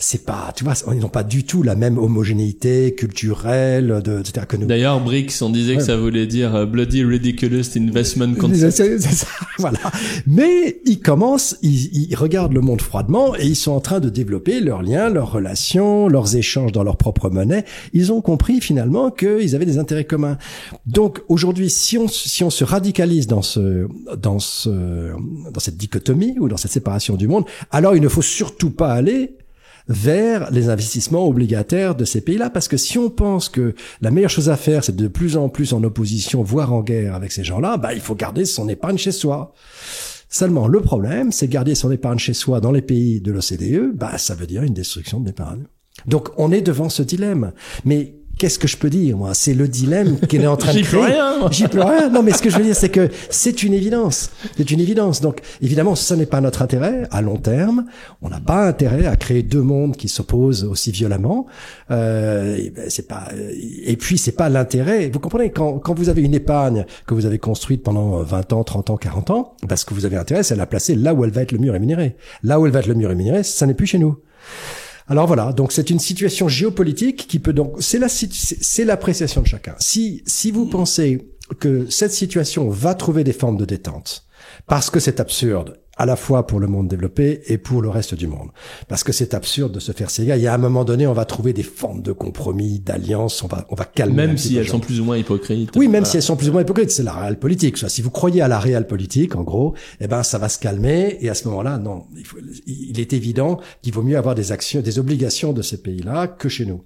c'est 0.00 0.24
pas, 0.24 0.52
tu 0.54 0.62
vois, 0.62 0.74
ils 0.94 1.00
n'ont 1.00 1.08
pas 1.08 1.24
du 1.24 1.42
tout 1.42 1.64
la 1.64 1.74
même 1.74 1.98
homogénéité 1.98 2.94
culturelle, 2.94 4.00
de, 4.04 4.20
etc. 4.20 4.46
que 4.48 4.56
nous. 4.56 4.66
D'ailleurs, 4.66 5.00
BRICS, 5.00 5.42
on 5.42 5.50
disait 5.50 5.76
que 5.76 5.82
ça 5.82 5.96
voulait 5.96 6.28
dire 6.28 6.54
euh, 6.54 6.66
Bloody 6.66 7.02
Ridiculous 7.02 7.64
Investment 7.76 8.34
Concept. 8.34 8.70
C'est, 8.70 8.98
ça, 9.00 9.26
voilà. 9.58 9.80
Mais 10.28 10.80
ils 10.84 11.00
commencent, 11.00 11.58
ils, 11.62 12.10
ils, 12.10 12.14
regardent 12.14 12.52
le 12.52 12.60
monde 12.60 12.80
froidement 12.80 13.34
et 13.34 13.44
ils 13.44 13.56
sont 13.56 13.72
en 13.72 13.80
train 13.80 13.98
de 13.98 14.08
développer 14.08 14.60
leurs 14.60 14.82
liens, 14.82 15.08
leurs 15.08 15.32
relations, 15.32 16.06
leurs 16.06 16.36
échanges 16.36 16.70
dans 16.70 16.84
leur 16.84 16.96
propre 16.96 17.28
monnaie. 17.28 17.64
Ils 17.92 18.12
ont 18.12 18.20
compris 18.20 18.60
finalement 18.60 19.10
qu'ils 19.10 19.56
avaient 19.56 19.66
des 19.66 19.78
intérêts 19.78 20.04
communs. 20.04 20.38
Donc 20.86 21.22
aujourd'hui, 21.28 21.70
si 21.70 21.98
on 21.98 22.06
si 22.06 22.44
on 22.44 22.50
se 22.50 22.62
radicalise 22.62 23.26
dans 23.26 23.42
ce 23.42 23.88
dans 24.16 24.38
ce 24.38 24.70
dans 24.70 25.60
cette 25.60 25.76
dichotomie 25.76 26.36
ou 26.38 26.46
dans 26.46 26.56
cette 26.56 26.70
séparation 26.70 27.16
du 27.16 27.26
monde, 27.26 27.46
alors 27.72 27.96
il 27.96 28.02
ne 28.02 28.08
faut 28.08 28.22
surtout 28.22 28.70
pas 28.70 28.92
aller 28.92 29.34
vers 29.88 30.50
les 30.50 30.68
investissements 30.68 31.26
obligataires 31.26 31.94
de 31.94 32.04
ces 32.04 32.20
pays-là. 32.20 32.50
Parce 32.50 32.68
que 32.68 32.76
si 32.76 32.98
on 32.98 33.10
pense 33.10 33.48
que 33.48 33.74
la 34.00 34.10
meilleure 34.10 34.30
chose 34.30 34.50
à 34.50 34.56
faire, 34.56 34.84
c'est 34.84 34.96
de 34.96 35.08
plus 35.08 35.36
en 35.36 35.48
plus 35.48 35.72
en 35.72 35.82
opposition, 35.82 36.42
voire 36.42 36.72
en 36.72 36.82
guerre 36.82 37.14
avec 37.14 37.32
ces 37.32 37.44
gens-là, 37.44 37.76
bah, 37.76 37.94
il 37.94 38.00
faut 38.00 38.14
garder 38.14 38.44
son 38.44 38.68
épargne 38.68 38.98
chez 38.98 39.12
soi. 39.12 39.52
Seulement, 40.28 40.68
le 40.68 40.80
problème, 40.80 41.32
c'est 41.32 41.48
garder 41.48 41.74
son 41.74 41.90
épargne 41.90 42.18
chez 42.18 42.34
soi 42.34 42.60
dans 42.60 42.72
les 42.72 42.82
pays 42.82 43.20
de 43.20 43.32
l'OCDE, 43.32 43.96
bah, 43.96 44.18
ça 44.18 44.34
veut 44.34 44.46
dire 44.46 44.62
une 44.62 44.74
destruction 44.74 45.20
de 45.20 45.26
l'épargne. 45.26 45.64
Donc, 46.06 46.28
on 46.36 46.52
est 46.52 46.60
devant 46.60 46.90
ce 46.90 47.02
dilemme. 47.02 47.52
Mais 47.84 48.17
qu'est-ce 48.38 48.58
que 48.58 48.68
je 48.68 48.76
peux 48.76 48.88
dire 48.88 49.16
moi? 49.16 49.34
C'est 49.34 49.54
le 49.54 49.68
dilemme 49.68 50.18
qu'il 50.20 50.42
est 50.42 50.46
en 50.46 50.56
train 50.56 50.72
de 50.72 50.80
créer. 50.80 51.00
J'y 51.00 51.00
peux 51.00 51.00
rien. 51.00 51.50
J'y 51.50 51.68
peux 51.68 51.82
rien. 51.82 52.08
Non, 52.08 52.22
mais 52.22 52.32
ce 52.32 52.42
que 52.42 52.50
je 52.50 52.56
veux 52.56 52.64
dire, 52.64 52.76
c'est 52.76 52.88
que 52.88 53.08
c'est 53.30 53.62
une 53.62 53.74
évidence. 53.74 54.30
C'est 54.56 54.70
une 54.70 54.80
évidence. 54.80 55.20
Donc, 55.20 55.40
évidemment, 55.60 55.94
ce 55.94 56.14
n'est 56.14 56.26
pas 56.26 56.40
notre 56.40 56.62
intérêt 56.62 57.06
à 57.10 57.20
long 57.20 57.36
terme. 57.36 57.86
On 58.22 58.28
n'a 58.28 58.40
pas 58.40 58.66
intérêt 58.66 59.06
à 59.06 59.16
créer 59.16 59.42
deux 59.42 59.62
mondes 59.62 59.96
qui 59.96 60.08
s'opposent 60.08 60.64
aussi 60.64 60.92
violemment. 60.92 61.46
Euh, 61.90 62.56
ben, 62.74 62.88
c'est 62.88 63.08
pas. 63.08 63.28
Et 63.84 63.96
puis, 63.96 64.18
c'est 64.18 64.32
pas 64.32 64.48
l'intérêt. 64.48 65.10
Vous 65.12 65.20
comprenez 65.20 65.50
quand 65.50 65.78
quand 65.78 65.94
vous 65.94 66.08
avez 66.08 66.22
une 66.22 66.34
épargne 66.34 66.86
que 67.06 67.14
vous 67.14 67.26
avez 67.26 67.38
construite 67.38 67.82
pendant 67.82 68.22
20 68.22 68.52
ans, 68.52 68.64
30 68.64 68.90
ans, 68.90 68.96
40 68.96 69.30
ans, 69.30 69.56
parce 69.68 69.84
que 69.84 69.94
vous 69.94 70.06
avez 70.06 70.16
intérêt, 70.16 70.42
c'est 70.42 70.54
à 70.54 70.56
la 70.56 70.66
placer 70.66 70.94
là 70.94 71.14
où 71.14 71.24
elle 71.24 71.30
va 71.30 71.42
être 71.42 71.52
le 71.52 71.58
mieux 71.58 71.72
rémunérée. 71.72 72.16
Là 72.42 72.60
où 72.60 72.66
elle 72.66 72.72
va 72.72 72.80
être 72.80 72.86
le 72.86 72.94
mieux 72.94 73.08
rémunérée, 73.08 73.42
ça 73.42 73.66
n'est 73.66 73.74
plus 73.74 73.86
chez 73.86 73.98
nous. 73.98 74.16
Alors 75.08 75.26
voilà, 75.26 75.52
donc 75.52 75.72
c'est 75.72 75.88
une 75.90 75.98
situation 75.98 76.48
géopolitique 76.48 77.26
qui 77.26 77.38
peut 77.38 77.54
donc 77.54 77.76
c'est 77.80 77.98
la 77.98 78.08
c'est 78.08 78.84
l'appréciation 78.84 79.40
de 79.40 79.46
chacun. 79.46 79.74
Si 79.78 80.22
si 80.26 80.50
vous 80.50 80.66
pensez 80.66 81.32
que 81.60 81.88
cette 81.88 82.12
situation 82.12 82.68
va 82.68 82.94
trouver 82.94 83.24
des 83.24 83.32
formes 83.32 83.56
de 83.56 83.64
détente 83.64 84.26
parce 84.66 84.90
que 84.90 85.00
c'est 85.00 85.18
absurde 85.18 85.80
à 85.98 86.06
la 86.06 86.16
fois 86.16 86.46
pour 86.46 86.60
le 86.60 86.68
monde 86.68 86.88
développé 86.88 87.42
et 87.46 87.58
pour 87.58 87.82
le 87.82 87.88
reste 87.88 88.14
du 88.14 88.28
monde. 88.28 88.50
Parce 88.86 89.02
que 89.02 89.12
c'est 89.12 89.34
absurde 89.34 89.72
de 89.72 89.80
se 89.80 89.90
faire 89.90 90.10
ces 90.10 90.24
gars. 90.24 90.36
Il 90.36 90.42
y 90.42 90.46
a 90.46 90.54
un 90.54 90.58
moment 90.58 90.84
donné, 90.84 91.08
on 91.08 91.12
va 91.12 91.24
trouver 91.24 91.52
des 91.52 91.64
formes 91.64 92.02
de 92.02 92.12
compromis, 92.12 92.78
d'alliance, 92.78 93.42
on 93.42 93.48
va, 93.48 93.66
on 93.68 93.74
va 93.74 93.84
calmer. 93.84 94.28
Même 94.28 94.38
si 94.38 94.56
elles 94.56 94.68
sont 94.68 94.78
plus 94.78 95.00
ou 95.00 95.04
moins 95.04 95.18
hypocrites. 95.18 95.72
Oui, 95.76 95.88
même 95.88 96.04
si 96.04 96.16
elles 96.16 96.22
sont 96.22 96.36
plus 96.36 96.48
ou 96.48 96.52
moins 96.52 96.62
hypocrites. 96.62 96.92
C'est 96.92 97.02
la 97.02 97.12
réelle 97.12 97.38
politique. 97.38 97.76
Si 97.76 98.00
vous 98.00 98.10
croyez 98.10 98.40
à 98.40 98.48
la 98.48 98.60
réelle 98.60 98.86
politique, 98.86 99.34
en 99.34 99.42
gros, 99.42 99.74
eh 100.00 100.06
ben, 100.06 100.22
ça 100.22 100.38
va 100.38 100.48
se 100.48 100.60
calmer. 100.60 101.18
Et 101.20 101.28
à 101.28 101.34
ce 101.34 101.48
moment-là, 101.48 101.78
non, 101.78 102.06
il, 102.16 102.24
faut, 102.24 102.38
il 102.66 103.00
est 103.00 103.12
évident 103.12 103.58
qu'il 103.82 103.92
vaut 103.92 104.02
mieux 104.02 104.16
avoir 104.16 104.36
des 104.36 104.52
actions, 104.52 104.80
des 104.80 105.00
obligations 105.00 105.52
de 105.52 105.62
ces 105.62 105.82
pays-là 105.82 106.28
que 106.28 106.48
chez 106.48 106.64
nous. 106.64 106.84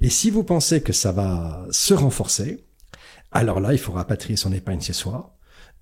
Et 0.00 0.08
si 0.08 0.30
vous 0.30 0.44
pensez 0.44 0.80
que 0.80 0.94
ça 0.94 1.12
va 1.12 1.66
se 1.70 1.92
renforcer, 1.92 2.64
alors 3.32 3.60
là, 3.60 3.72
il 3.72 3.78
faut 3.78 3.92
rapatrier 3.92 4.36
son 4.36 4.52
épargne 4.52 4.80
chez 4.80 4.94
soi 4.94 5.35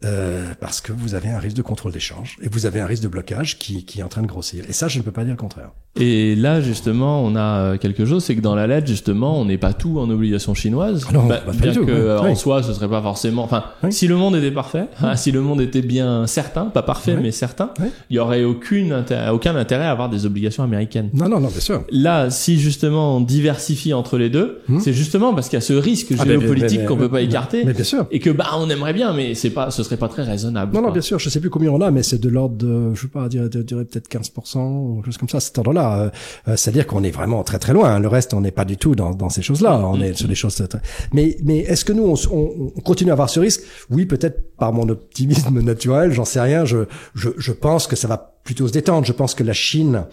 euh, 0.04 0.52
parce 0.60 0.80
que 0.80 0.92
vous 0.92 1.14
avez 1.14 1.28
un 1.30 1.38
risque 1.38 1.56
de 1.56 1.62
contrôle 1.62 1.92
d'échange 1.92 2.36
et 2.42 2.48
vous 2.48 2.66
avez 2.66 2.80
un 2.80 2.86
risque 2.86 3.02
de 3.02 3.08
blocage 3.08 3.58
qui, 3.58 3.84
qui 3.84 4.00
est 4.00 4.02
en 4.02 4.08
train 4.08 4.22
de 4.22 4.26
grossir. 4.26 4.64
Et 4.68 4.72
ça, 4.72 4.88
je 4.88 4.98
ne 4.98 5.02
peux 5.02 5.12
pas 5.12 5.22
dire 5.24 5.32
le 5.32 5.38
contraire. 5.38 5.70
Et 5.96 6.34
là, 6.34 6.60
justement, 6.60 7.22
on 7.24 7.36
a 7.36 7.58
euh, 7.60 7.78
quelque 7.78 8.04
chose, 8.04 8.24
c'est 8.24 8.34
que 8.34 8.40
dans 8.40 8.56
la 8.56 8.66
lettre, 8.66 8.88
justement, 8.88 9.40
on 9.40 9.44
n'est 9.44 9.58
pas 9.58 9.72
tout 9.72 10.00
en 10.00 10.10
obligation 10.10 10.52
chinoise. 10.52 11.06
Ah 11.08 11.12
non, 11.12 11.26
bah, 11.26 11.40
bien 11.52 11.72
que 11.72 12.20
oui. 12.20 12.30
en 12.32 12.34
soi, 12.34 12.64
ce 12.64 12.72
serait 12.74 12.88
pas 12.88 13.00
forcément. 13.00 13.44
Enfin, 13.44 13.62
Oui. 13.84 13.92
si 13.92 14.08
le 14.08 14.16
monde 14.16 14.34
était 14.34 14.50
parfait, 14.50 14.86
hein, 15.00 15.14
si 15.14 15.30
le 15.30 15.40
monde 15.40 15.60
était 15.60 15.82
bien 15.82 16.26
certain, 16.26 16.64
pas 16.64 16.82
parfait, 16.82 17.16
mais 17.22 17.30
certain, 17.30 17.70
il 18.10 18.16
y 18.16 18.18
aurait 18.18 18.42
aucune 18.42 19.04
aucun 19.32 19.54
intérêt 19.54 19.84
à 19.84 19.92
avoir 19.92 20.08
des 20.10 20.26
obligations 20.26 20.64
américaines. 20.64 21.10
Non, 21.14 21.28
non, 21.28 21.38
non, 21.38 21.46
bien 21.48 21.60
sûr. 21.60 21.84
Là, 21.92 22.28
si 22.28 22.58
justement 22.58 23.18
on 23.18 23.20
diversifie 23.20 23.94
entre 23.94 24.18
les 24.18 24.30
deux, 24.30 24.62
Hmm. 24.66 24.80
c'est 24.80 24.92
justement 24.94 25.32
parce 25.32 25.48
qu'il 25.48 25.56
y 25.58 25.62
a 25.62 25.64
ce 25.64 25.74
risque 25.74 26.08
Ah, 26.18 26.24
mais- 26.24 26.32
géopolitique 26.40 26.86
qu'on 26.86 26.96
peut 26.96 27.08
pas 27.08 27.20
écarter 27.20 27.64
Mais 27.64 27.72
bien 27.72 27.84
sûr. 27.84 28.06
et 28.10 28.18
que 28.18 28.30
bah 28.30 28.46
on 28.58 28.68
aimerait 28.68 28.94
bien, 28.94 29.12
mais 29.12 29.34
c'est 29.36 29.50
pas, 29.50 29.70
ce 29.70 29.83
serait 29.84 29.96
pas 29.96 30.08
très 30.08 30.22
raisonnable. 30.24 30.74
Non, 30.74 30.82
non, 30.82 30.90
bien 30.90 31.00
sûr, 31.02 31.18
je 31.18 31.28
sais 31.28 31.40
plus 31.40 31.50
combien 31.50 31.70
on 31.70 31.80
a, 31.80 31.90
mais 31.90 32.02
c'est 32.02 32.18
de 32.18 32.28
l'ordre 32.28 32.56
de, 32.56 32.94
je 32.94 33.02
sais 33.02 33.08
pas, 33.08 33.28
dire, 33.28 33.48
de, 33.48 33.62
dirais 33.62 33.84
peut-être 33.84 34.08
15%, 34.08 34.58
ou 34.58 34.94
quelque 34.96 35.06
chose 35.06 35.18
comme 35.18 35.28
ça, 35.28 35.40
cet 35.40 35.56
ordre-là. 35.58 35.98
Euh, 35.98 36.10
euh, 36.48 36.56
C'est-à-dire 36.56 36.86
qu'on 36.86 37.04
est 37.04 37.10
vraiment 37.10 37.42
très 37.44 37.58
très 37.58 37.72
loin. 37.72 37.98
Le 38.00 38.08
reste, 38.08 38.34
on 38.34 38.40
n'est 38.40 38.50
pas 38.50 38.64
du 38.64 38.76
tout 38.76 38.94
dans, 38.94 39.10
dans 39.14 39.28
ces 39.28 39.42
choses-là. 39.42 39.78
On 39.78 40.00
est 40.00 40.14
sur 40.14 40.26
des 40.28 40.34
choses 40.34 40.54
très, 40.56 40.78
Mais, 41.12 41.36
mais 41.44 41.58
est-ce 41.58 41.84
que 41.84 41.92
nous, 41.92 42.04
on, 42.04 42.14
on- 42.36 42.72
on 42.76 42.80
continue 42.80 43.10
à 43.10 43.12
avoir 43.14 43.30
ce 43.30 43.40
risque? 43.40 43.62
Oui, 43.90 44.06
peut-être 44.06 44.56
par 44.56 44.72
mon 44.72 44.88
optimisme 44.88 45.60
naturel, 45.62 46.12
j'en 46.12 46.24
sais 46.24 46.40
rien. 46.40 46.64
Je, 46.64 46.78
je, 47.14 47.28
je 47.36 47.52
pense 47.52 47.86
que 47.86 47.96
ça 47.96 48.08
va 48.08 48.32
plutôt 48.44 48.66
se 48.68 48.72
détendre. 48.72 49.06
Je 49.06 49.12
pense 49.12 49.34
que 49.34 49.42
la 49.44 49.52
Chine, 49.54 50.04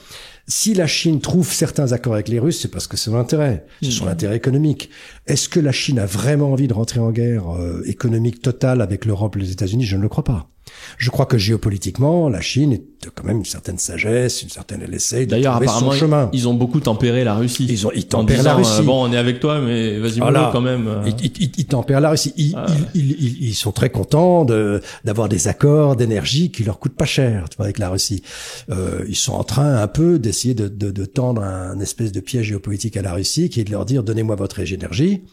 si 0.51 0.73
la 0.73 0.85
Chine 0.85 1.21
trouve 1.21 1.51
certains 1.51 1.93
accords 1.93 2.13
avec 2.13 2.27
les 2.27 2.37
Russes, 2.37 2.59
c'est 2.61 2.67
parce 2.67 2.85
que 2.85 2.97
c'est 2.97 3.09
son 3.09 3.15
intérêt, 3.15 3.65
c'est 3.81 3.89
son 3.89 4.07
intérêt 4.07 4.35
économique. 4.35 4.89
Est-ce 5.25 5.47
que 5.47 5.61
la 5.61 5.71
Chine 5.71 5.97
a 5.97 6.05
vraiment 6.05 6.51
envie 6.51 6.67
de 6.67 6.73
rentrer 6.73 6.99
en 6.99 7.11
guerre 7.11 7.55
euh, 7.55 7.81
économique 7.85 8.41
totale 8.41 8.81
avec 8.81 9.05
l'Europe 9.05 9.37
et 9.37 9.39
les 9.39 9.51
États-Unis? 9.53 9.85
Je 9.85 9.95
ne 9.95 10.01
le 10.01 10.09
crois 10.09 10.25
pas. 10.25 10.49
Je 10.97 11.09
crois 11.09 11.25
que 11.25 11.37
géopolitiquement, 11.37 12.29
la 12.29 12.41
Chine 12.41 12.73
est 12.73 12.83
quand 13.15 13.23
même 13.23 13.37
une 13.37 13.45
certaine 13.45 13.77
sagesse, 13.79 14.43
une 14.43 14.49
certaine 14.49 14.81
elle 14.87 14.93
essaye 14.93 15.25
de 15.25 15.31
trouver 15.41 15.65
son 15.67 15.73
apparemment, 15.73 15.91
chemin. 15.93 16.29
ils, 16.33 16.47
ont 16.47 16.53
beaucoup 16.53 16.79
tempéré 16.79 17.23
la 17.23 17.33
Russie. 17.35 17.65
Ils 17.69 17.87
ont- 17.87 17.91
ils 17.95 18.03
En 18.03 18.07
tempèrent 18.19 18.43
la 18.43 18.55
disant, 18.55 18.69
euh, 18.69 18.75
Russie. 18.75 18.85
bon, 18.85 19.09
on 19.09 19.11
est 19.13 19.17
avec 19.17 19.39
toi, 19.39 19.59
mais 19.59 19.97
vas-y, 19.99 20.19
Voilà. 20.19 20.49
quand 20.53 20.61
même. 20.61 20.87
euh. 20.87 21.09
Ils, 21.23 21.31
ils- 21.41 21.51
ils 21.57 21.65
tempèrent 21.65 21.99
la 22.01 22.11
Russie. 22.11 22.33
Ils, 22.37 22.53
Ah 22.55 22.65
ils- 22.93 23.47
ils- 23.49 23.53
sont 23.55 23.71
très 23.71 23.89
contents 23.89 24.45
de 24.45 24.81
d'avoir 25.03 25.29
des 25.29 25.47
accords 25.47 25.95
d'énergie 25.95 26.51
qui 26.51 26.63
leur 26.63 26.79
coûtent 26.79 26.95
pas 26.95 27.05
cher 27.05 27.47
tu 27.49 27.57
vois, 27.57 27.65
avec 27.65 27.79
la 27.79 27.89
Russie. 27.89 28.21
Euh, 28.69 29.03
ils 29.07 29.15
sont 29.15 29.33
en 29.33 29.43
train 29.43 29.75
un 29.75 29.87
peu 29.87 30.19
d'essayer 30.19 30.53
de, 30.53 30.67
de, 30.67 30.91
de 30.91 31.05
tendre 31.05 31.41
un 31.43 31.79
espèce 31.79 32.11
de 32.11 32.19
piège 32.19 32.47
géopolitique 32.47 32.97
à 32.97 33.01
la 33.01 33.13
Russie, 33.13 33.49
qui 33.49 33.59
est 33.59 33.63
de 33.63 33.71
leur 33.71 33.85
dire 33.85 34.03
donnez-moi 34.03 34.35
votre 34.35 34.59
énergie, 34.59 35.23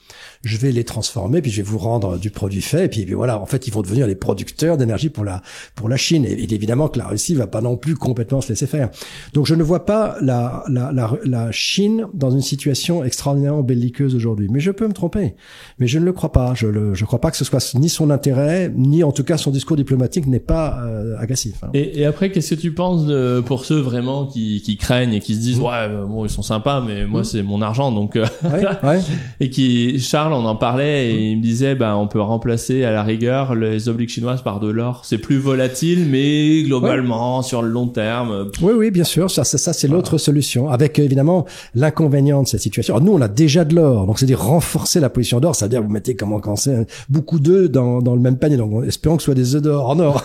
je 0.42 0.56
vais 0.56 0.72
les 0.72 0.84
transformer, 0.84 1.42
puis 1.42 1.50
je 1.50 1.58
vais 1.58 1.62
vous 1.68 1.78
rendre 1.78 2.18
du 2.18 2.30
produit 2.30 2.60
fait, 2.62 2.86
et 2.86 2.88
puis, 2.88 3.04
puis 3.04 3.14
voilà, 3.14 3.40
en 3.40 3.46
fait, 3.46 3.66
ils 3.66 3.72
vont 3.72 3.82
devenir 3.82 4.06
les 4.06 4.14
producteurs 4.14 4.76
d'énergie 4.76 5.10
pour 5.18 5.24
la 5.24 5.42
pour 5.74 5.88
la 5.88 5.96
Chine. 5.96 6.24
Et, 6.24 6.33
et 6.33 6.54
évidemment 6.54 6.87
que 6.88 6.98
la 6.98 7.07
Russie 7.09 7.35
va 7.35 7.48
pas 7.48 7.61
non 7.61 7.76
plus 7.76 7.96
complètement 7.96 8.40
se 8.40 8.50
laisser 8.50 8.68
faire. 8.68 8.88
Donc 9.35 9.46
je 9.46 9.54
ne 9.57 9.62
vois 9.64 9.85
pas 9.85 10.16
la 10.22 10.62
la, 10.68 10.92
la, 10.92 11.11
la 11.24 11.50
Chine 11.50 12.07
dans 12.14 12.31
une 12.31 12.40
situation 12.40 13.02
extraordinairement 13.02 13.62
belliqueuse 13.64 14.14
aujourd'hui. 14.14 14.48
Mais 14.50 14.61
je 14.61 14.70
peux 14.70 14.87
me 14.87 14.92
tromper. 14.92 15.35
Mais 15.81 15.88
je 15.88 15.98
ne 15.98 16.04
le 16.04 16.12
crois 16.12 16.31
pas. 16.31 16.52
Je 16.54 16.68
ne 16.68 16.94
je 16.94 17.04
crois 17.04 17.20
pas 17.20 17.31
que 17.33 17.37
ce 17.37 17.44
soit 17.44 17.74
ni 17.74 17.88
son 17.88 18.11
intérêt, 18.11 18.72
ni 18.76 19.02
en 19.02 19.11
tout 19.12 19.24
cas 19.24 19.37
son 19.38 19.50
discours 19.50 19.76
diplomatique 19.76 20.26
n'est 20.26 20.38
pas 20.38 20.78
euh, 20.85 21.16
agressif. 21.18 21.57
hein. 21.64 21.70
Et, 21.74 22.00
et 22.00 22.04
après, 22.07 22.31
qu'est-ce 22.31 22.54
que 22.54 22.61
tu 22.61 22.72
penses 22.72 23.07
de, 23.07 23.40
pour 23.44 23.64
ceux 23.64 23.81
vraiment 23.81 24.26
qui, 24.26 24.62
qui 24.62 24.76
craignent 24.76 25.14
et 25.14 25.20
qui 25.20 25.35
se 25.35 25.38
Mmh. 25.38 25.40
disent 25.40 25.61
ouais, 25.61 25.70
euh, 25.88 26.04
bon, 26.04 26.24
ils 26.26 26.31
sont 26.31 26.42
sympas, 26.42 26.81
mais 26.87 27.07
moi 27.07 27.24
c'est 27.24 27.42
mon 27.42 27.62
argent, 27.62 27.90
donc 27.92 28.16
euh, 28.16 28.26
Ouais, 28.44 28.64
ouais. 28.83 29.00
et 29.40 29.48
qui 29.50 29.98
Charles, 30.00 30.33
on 30.35 30.44
en 30.44 30.57
parlait 30.57 31.11
et 31.11 31.31
il 31.31 31.38
me 31.38 31.42
disait 31.42 31.74
bah 31.74 31.96
on 31.96 32.07
peut 32.09 32.20
remplacer 32.20 32.85
à 32.85 32.90
la 32.90 33.02
rigueur 33.02 33.54
les 33.54 33.88
obliques 33.88 34.11
chinoises 34.11 34.42
par 34.42 34.61
de 34.61 34.68
l'or. 34.68 35.04
C'est 35.09 35.16
plus 35.16 35.38
volatile, 35.38 36.07
mais 36.07 36.64
globalement 36.64 37.40
sur 37.40 37.62
le 37.62 37.71
long 37.71 37.87
terme. 37.87 38.31
euh, 38.31 38.44
Oui, 38.61 38.75
oui, 38.77 38.90
bien 38.90 39.05
sûr. 39.05 39.31
Ça, 39.31 39.42
ça, 39.42 39.57
ça, 39.57 39.73
c'est 39.73 39.88
l'autre 39.88 40.18
solution. 40.18 40.68
Avec 40.68 40.99
euh, 40.99 41.03
évidemment 41.03 41.47
l'inconvénient 41.75 42.42
de 42.42 42.47
cette 42.47 42.61
situation. 42.61 42.94
Alors, 42.94 43.07
nous, 43.07 43.12
on 43.14 43.21
a 43.23 43.29
déjà 43.29 43.64
de 43.64 43.75
l'or, 43.75 44.05
donc 44.07 44.18
c'est 44.18 44.27
dire 44.27 44.38
renforcer 44.42 45.01
la 45.01 45.09
position 45.09 45.40
d'or. 45.40 45.55
Ça 45.55 45.64
veut 45.64 45.71
dire 45.71 45.83
vous 45.83 45.88
mettez 45.88 46.14
comment 46.14 46.40
quand 46.40 46.57
c'est 46.57 46.87
beaucoup 47.09 47.38
d'œufs 47.40 47.71
dans, 47.71 48.03
dans 48.03 48.14
le 48.14 48.21
même 48.21 48.37
panier. 48.37 48.59
Donc, 48.59 48.85
espérons 48.85 49.16
que 49.16 49.23
ce 49.23 49.27
soit 49.27 49.35
des 49.35 49.55
œufs 49.57 49.62
d'or 49.62 49.88
en 49.88 49.99
or. 49.99 50.23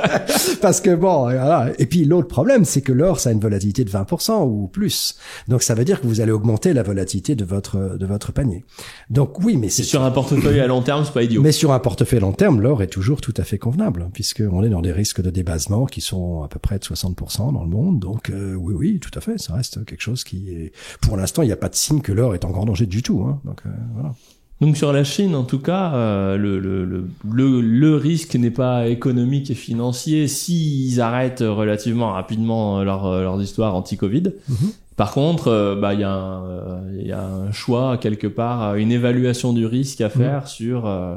Parce 0.60 0.82
que 0.82 0.94
bon, 0.94 1.22
voilà. 1.22 1.70
Et 1.78 1.86
puis 1.86 2.04
l'autre 2.04 2.28
problème, 2.28 2.66
c'est 2.66 2.82
que 2.82 2.92
l'or, 2.92 3.20
ça 3.20 3.30
a 3.30 3.32
une 3.32 3.40
volatilité 3.40 3.84
de 3.84 3.90
20% 3.90 4.44
ou 4.44 4.68
plus. 4.68 5.14
Donc, 5.48 5.62
ça 5.62 5.74
veut 5.74 5.86
dire 5.86 5.98
que 5.98 6.06
vous 6.06 6.20
allez 6.20 6.32
augmenter 6.32 6.74
la 6.74 6.82
volatilité 6.82 7.34
de 7.36 7.44
votre 7.46 7.96
de 7.98 8.04
votre 8.04 8.32
panier. 8.32 8.64
Donc 9.08 9.42
oui, 9.42 9.56
mais 9.56 9.70
c'est 9.70 9.82
Sur 9.82 10.02
un 10.02 10.10
portefeuille 10.10 10.60
à 10.60 10.66
long 10.66 10.82
terme, 10.82 11.04
c'est 11.06 11.14
pas 11.14 11.22
idiot. 11.22 11.40
mais 11.40 11.52
sur 11.52 11.72
un 11.72 11.78
portefeuille 11.78 12.20
long 12.20 12.32
terme, 12.32 12.60
l'or 12.60 12.82
est 12.82 12.88
toujours 12.88 13.22
tout 13.22 13.34
à 13.38 13.44
fait 13.44 13.56
convenable, 13.56 14.09
puisqu'on 14.10 14.62
est 14.62 14.68
dans 14.68 14.82
des 14.82 14.92
risques 14.92 15.20
de 15.20 15.30
débasement 15.30 15.86
qui 15.86 16.00
sont 16.00 16.42
à 16.42 16.48
peu 16.48 16.58
près 16.58 16.78
de 16.78 16.84
60% 16.84 17.52
dans 17.52 17.64
le 17.64 17.70
monde. 17.70 17.98
Donc 18.00 18.30
euh, 18.30 18.54
oui, 18.54 18.74
oui, 18.74 19.00
tout 19.00 19.10
à 19.16 19.20
fait, 19.20 19.38
ça 19.38 19.54
reste 19.54 19.84
quelque 19.84 20.02
chose 20.02 20.24
qui 20.24 20.50
est... 20.50 20.72
Pour 21.00 21.16
l'instant, 21.16 21.42
il 21.42 21.46
n'y 21.46 21.52
a 21.52 21.56
pas 21.56 21.68
de 21.68 21.74
signe 21.74 22.00
que 22.00 22.12
l'or 22.12 22.34
est 22.34 22.44
en 22.44 22.50
grand 22.50 22.64
danger 22.64 22.86
du 22.86 23.02
tout. 23.02 23.24
Hein. 23.26 23.40
Donc 23.44 23.62
euh, 23.66 23.70
voilà. 23.94 24.14
Donc 24.60 24.76
sur 24.76 24.92
la 24.92 25.04
Chine, 25.04 25.34
en 25.34 25.44
tout 25.44 25.58
cas, 25.58 25.94
euh, 25.94 26.36
le, 26.36 26.58
le, 26.58 26.84
le, 26.84 27.60
le, 27.62 27.96
risque 27.96 28.36
n'est 28.36 28.50
pas 28.50 28.88
économique 28.88 29.50
et 29.50 29.54
financier 29.54 30.28
s'ils 30.28 31.00
arrêtent 31.00 31.40
relativement 31.40 32.12
rapidement 32.12 32.82
leur, 32.82 33.06
euh, 33.06 33.22
leurs 33.22 33.40
histoires 33.40 33.74
anti-Covid. 33.74 34.34
Mhm. 34.48 34.56
Par 35.00 35.12
contre, 35.12 35.48
euh, 35.48 35.76
bah, 35.76 35.94
il 35.94 36.00
y, 36.00 36.04
a 36.04 36.12
un, 36.12 36.44
euh, 36.44 36.98
il 37.00 37.06
y 37.06 37.12
a 37.12 37.24
un 37.24 37.50
choix 37.52 37.96
quelque 37.96 38.26
part, 38.26 38.62
euh, 38.62 38.74
une 38.74 38.92
évaluation 38.92 39.54
du 39.54 39.64
risque 39.64 40.02
à 40.02 40.10
faire 40.10 40.46
sur 40.46 40.84
euh, 40.84 41.16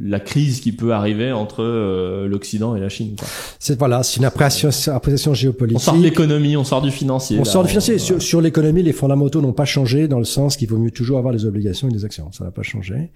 la 0.00 0.18
crise 0.18 0.60
qui 0.60 0.72
peut 0.72 0.92
arriver 0.92 1.30
entre 1.30 1.62
euh, 1.62 2.26
l'Occident 2.26 2.74
et 2.74 2.80
la 2.80 2.88
Chine. 2.88 3.14
quoi. 3.16 3.28
C'est 3.60 3.78
voilà, 3.78 4.02
c'est 4.02 4.16
une 4.18 4.24
appréciation, 4.24 4.92
appréciation 4.92 5.30
On 5.30 5.34
géopolitique. 5.34 5.80
sort 5.82 5.96
de 5.96 6.02
l'économie, 6.02 6.56
on 6.56 6.64
sort 6.64 6.82
du 6.82 6.90
financier. 6.90 7.36
On 7.38 7.44
là, 7.44 7.50
sort 7.50 7.62
du 7.62 7.68
financier. 7.68 7.94
on- 7.94 7.98
Sur, 8.00 8.20
sur 8.22 8.40
l'économie, 8.40 8.82
les 8.82 8.92
fondamentaux 8.92 9.40
n'ont 9.40 9.52
pas 9.52 9.64
changé 9.64 10.08
dans 10.08 10.18
le 10.18 10.24
sens 10.24 10.56
qu'il 10.56 10.68
vaut 10.68 10.78
mieux 10.78 10.90
toujours 10.90 11.18
avoir 11.18 11.32
des 11.32 11.44
obligations 11.44 11.88
et 11.88 11.92
des 11.92 12.04
actions. 12.04 12.32
Ça 12.32 12.42
n'a 12.44 12.50
pas 12.50 12.62
changé. 12.64 13.12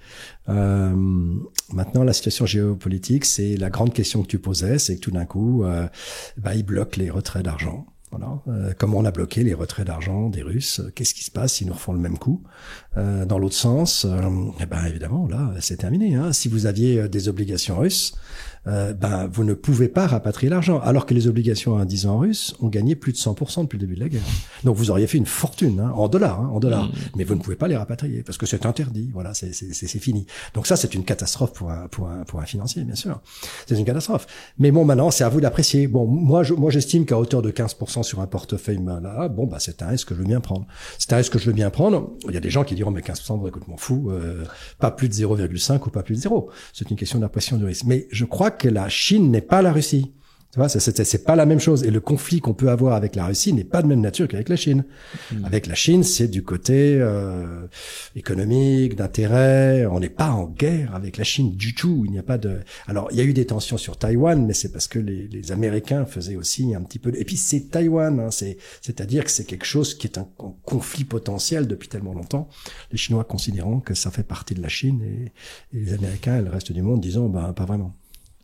Euh, 0.48 0.94
maintenant, 1.72 2.04
la 2.04 2.12
situation 2.12 2.46
géopolitique, 2.46 3.24
c'est 3.24 3.56
la 3.56 3.70
grande 3.70 3.92
question 3.92 4.22
que 4.22 4.28
tu 4.28 4.38
posais, 4.38 4.78
c'est 4.78 4.94
que 4.96 5.00
tout 5.00 5.10
d'un 5.10 5.24
coup, 5.26 5.64
euh, 5.64 5.86
bah, 6.36 6.54
ils 6.54 6.62
bloquent 6.64 6.96
les 7.00 7.10
retraits 7.10 7.44
d'argent. 7.44 7.86
Euh, 8.48 8.72
comme 8.76 8.94
on 8.94 9.04
a 9.04 9.10
bloqué 9.10 9.44
les 9.44 9.54
retraits 9.54 9.86
d'argent 9.86 10.28
des 10.28 10.42
Russes, 10.42 10.80
euh, 10.80 10.90
qu'est-ce 10.94 11.14
qui 11.14 11.24
se 11.24 11.30
passe 11.30 11.54
s'ils 11.54 11.66
nous 11.66 11.74
refont 11.74 11.92
le 11.92 11.98
même 11.98 12.18
coup? 12.18 12.42
Euh, 12.96 13.24
Dans 13.24 13.38
l'autre 13.38 13.54
sens, 13.54 14.06
eh 14.60 14.66
ben 14.66 14.84
évidemment, 14.86 15.26
là, 15.28 15.52
c'est 15.60 15.76
terminé. 15.76 16.14
Hein. 16.14 16.32
Si 16.32 16.48
vous 16.48 16.66
aviez 16.66 17.08
des 17.08 17.28
obligations 17.28 17.78
russes, 17.78 18.14
euh, 18.66 18.92
ben 18.92 19.28
vous 19.32 19.44
ne 19.44 19.54
pouvez 19.54 19.88
pas 19.88 20.06
rapatrier 20.06 20.50
l'argent. 20.50 20.80
Alors 20.80 21.06
que 21.06 21.14
les 21.14 21.26
obligations 21.26 21.78
à 21.78 21.84
10 21.84 22.06
ans 22.06 22.18
russes 22.18 22.54
ont 22.60 22.68
gagné 22.68 22.96
plus 22.96 23.12
de 23.12 23.18
100% 23.18 23.62
depuis 23.62 23.76
le 23.78 23.86
début 23.86 23.94
de 23.94 24.00
la 24.00 24.08
guerre. 24.08 24.22
Donc 24.64 24.76
vous 24.76 24.90
auriez 24.90 25.06
fait 25.06 25.18
une 25.18 25.26
fortune 25.26 25.80
hein, 25.80 25.92
en 25.94 26.08
dollars, 26.08 26.40
hein, 26.40 26.50
en 26.52 26.60
dollars, 26.60 26.88
Mm. 26.88 26.92
mais 27.16 27.24
vous 27.24 27.34
ne 27.34 27.40
pouvez 27.40 27.56
pas 27.56 27.68
les 27.68 27.76
rapatrier 27.76 28.22
parce 28.22 28.38
que 28.38 28.46
c'est 28.46 28.66
interdit. 28.66 29.10
Voilà, 29.12 29.34
c'est 29.34 29.52
fini. 29.98 30.26
Donc 30.54 30.66
ça 30.66 30.76
c'est 30.76 30.94
une 30.94 31.04
catastrophe 31.04 31.52
pour 31.52 31.70
un 31.70 31.88
pour 31.88 32.08
un 32.08 32.24
pour 32.24 32.40
un 32.40 32.46
financier, 32.46 32.84
bien 32.84 32.94
sûr. 32.94 33.20
C'est 33.66 33.78
une 33.78 33.84
catastrophe. 33.84 34.26
Mais 34.58 34.70
bon, 34.70 34.84
maintenant 34.84 35.10
c'est 35.10 35.24
à 35.24 35.28
vous 35.28 35.40
d'apprécier. 35.40 35.86
Bon, 35.86 36.06
moi 36.06 36.42
je, 36.42 36.54
moi 36.54 36.70
j'estime 36.70 37.04
qu'à 37.06 37.18
hauteur 37.18 37.42
de 37.42 37.50
15% 37.50 38.02
sur 38.02 38.20
un 38.20 38.26
portefeuille 38.26 38.78
ben, 38.78 39.00
là, 39.00 39.28
bon 39.28 39.46
bah 39.46 39.58
c'est 39.60 39.82
un 39.82 39.88
risque 39.88 40.08
que 40.08 40.14
je 40.14 40.20
veux 40.20 40.26
bien 40.26 40.40
prendre. 40.40 40.66
C'est 40.98 41.12
un 41.12 41.16
risque 41.16 41.32
que 41.32 41.38
je 41.38 41.46
veux 41.46 41.52
bien 41.52 41.70
prendre. 41.70 42.12
Il 42.28 42.34
y 42.34 42.36
a 42.36 42.40
des 42.40 42.50
gens 42.50 42.64
qui 42.64 42.74
diront 42.74 42.90
mais 42.90 43.00
15%, 43.00 43.38
bon, 43.38 43.46
écoute, 43.46 43.66
m'en 43.68 43.76
fous, 43.76 44.10
euh, 44.10 44.44
pas 44.78 44.90
plus 44.90 45.08
de 45.08 45.14
0,5 45.14 45.86
ou 45.86 45.90
pas 45.90 46.02
plus 46.02 46.14
de 46.14 46.20
0. 46.20 46.50
C'est 46.72 46.90
une 46.90 46.96
question 46.96 47.18
d'impression 47.18 47.56
du 47.56 47.64
risque. 47.64 47.84
Mais 47.86 48.06
je 48.10 48.24
crois 48.24 48.47
que 48.50 48.68
la 48.68 48.88
Chine 48.88 49.30
n'est 49.30 49.40
pas 49.40 49.62
la 49.62 49.72
Russie. 49.72 50.12
Tu 50.50 50.58
vois, 50.58 50.70
c'est- 50.70 51.24
pas 51.26 51.36
la 51.36 51.44
même 51.44 51.60
chose. 51.60 51.84
Et 51.84 51.90
le 51.90 52.00
conflit 52.00 52.40
qu'on 52.40 52.54
peut 52.54 52.70
avoir 52.70 52.94
avec 52.94 53.14
la 53.16 53.26
Russie 53.26 53.52
n'est 53.52 53.64
pas 53.64 53.82
de 53.82 53.86
même 53.86 54.00
nature 54.00 54.26
qu'avec 54.26 54.48
la 54.48 54.56
Chine. 54.56 54.86
Avec 55.44 55.66
la 55.66 55.74
Chine, 55.74 56.02
c'est 56.02 56.26
du 56.26 56.42
côté 56.42 56.96
euh, 56.98 57.66
économique, 58.16 58.96
d'intérêt. 58.96 59.84
On 59.86 60.00
n'est 60.00 60.08
pas 60.08 60.30
en 60.30 60.46
guerre 60.46 60.94
avec 60.94 61.18
la 61.18 61.24
Chine 61.24 61.54
du 61.54 61.74
tout. 61.74 62.04
Il 62.06 62.12
n'y 62.12 62.18
a 62.18 62.22
pas 62.22 62.38
de. 62.38 62.60
Alors, 62.86 63.08
il 63.10 63.18
y 63.18 63.20
a 63.20 63.24
eu 63.24 63.34
des 63.34 63.44
tensions 63.44 63.76
sur 63.76 63.98
Taïwan, 63.98 64.44
mais 64.46 64.54
c'est 64.54 64.72
parce 64.72 64.88
que 64.88 64.98
les, 64.98 65.28
les 65.28 65.52
Américains 65.52 66.06
faisaient 66.06 66.36
aussi 66.36 66.74
un 66.74 66.80
petit 66.82 66.98
peu. 66.98 67.12
Et 67.14 67.24
puis 67.26 67.36
c'est 67.36 67.70
Taïwan. 67.70 68.18
Hein, 68.18 68.30
c'est 68.30 68.56
c'est-à-dire 68.80 69.24
que 69.24 69.30
c'est 69.30 69.44
quelque 69.44 69.66
chose 69.66 69.94
qui 69.94 70.06
est 70.06 70.16
un, 70.18 70.28
un 70.42 70.54
conflit 70.64 71.04
potentiel 71.04 71.66
depuis 71.66 71.88
tellement 71.88 72.14
longtemps. 72.14 72.48
Les 72.90 72.98
Chinois 72.98 73.24
considérant 73.24 73.80
que 73.80 73.92
ça 73.94 74.10
fait 74.10 74.22
partie 74.26 74.54
de 74.54 74.62
la 74.62 74.68
Chine 74.68 75.02
et, 75.02 75.76
et 75.76 75.80
les 75.84 75.92
Américains 75.92 76.38
et 76.38 76.42
le 76.42 76.48
reste 76.50 76.72
du 76.72 76.80
monde 76.80 77.02
disant 77.02 77.28
ben 77.28 77.52
pas 77.52 77.66
vraiment. 77.66 77.94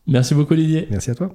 Merci 0.06 0.34
beaucoup 0.34 0.52
Olivier. 0.52 0.86
Merci 0.90 1.10
à 1.10 1.14
toi. 1.14 1.34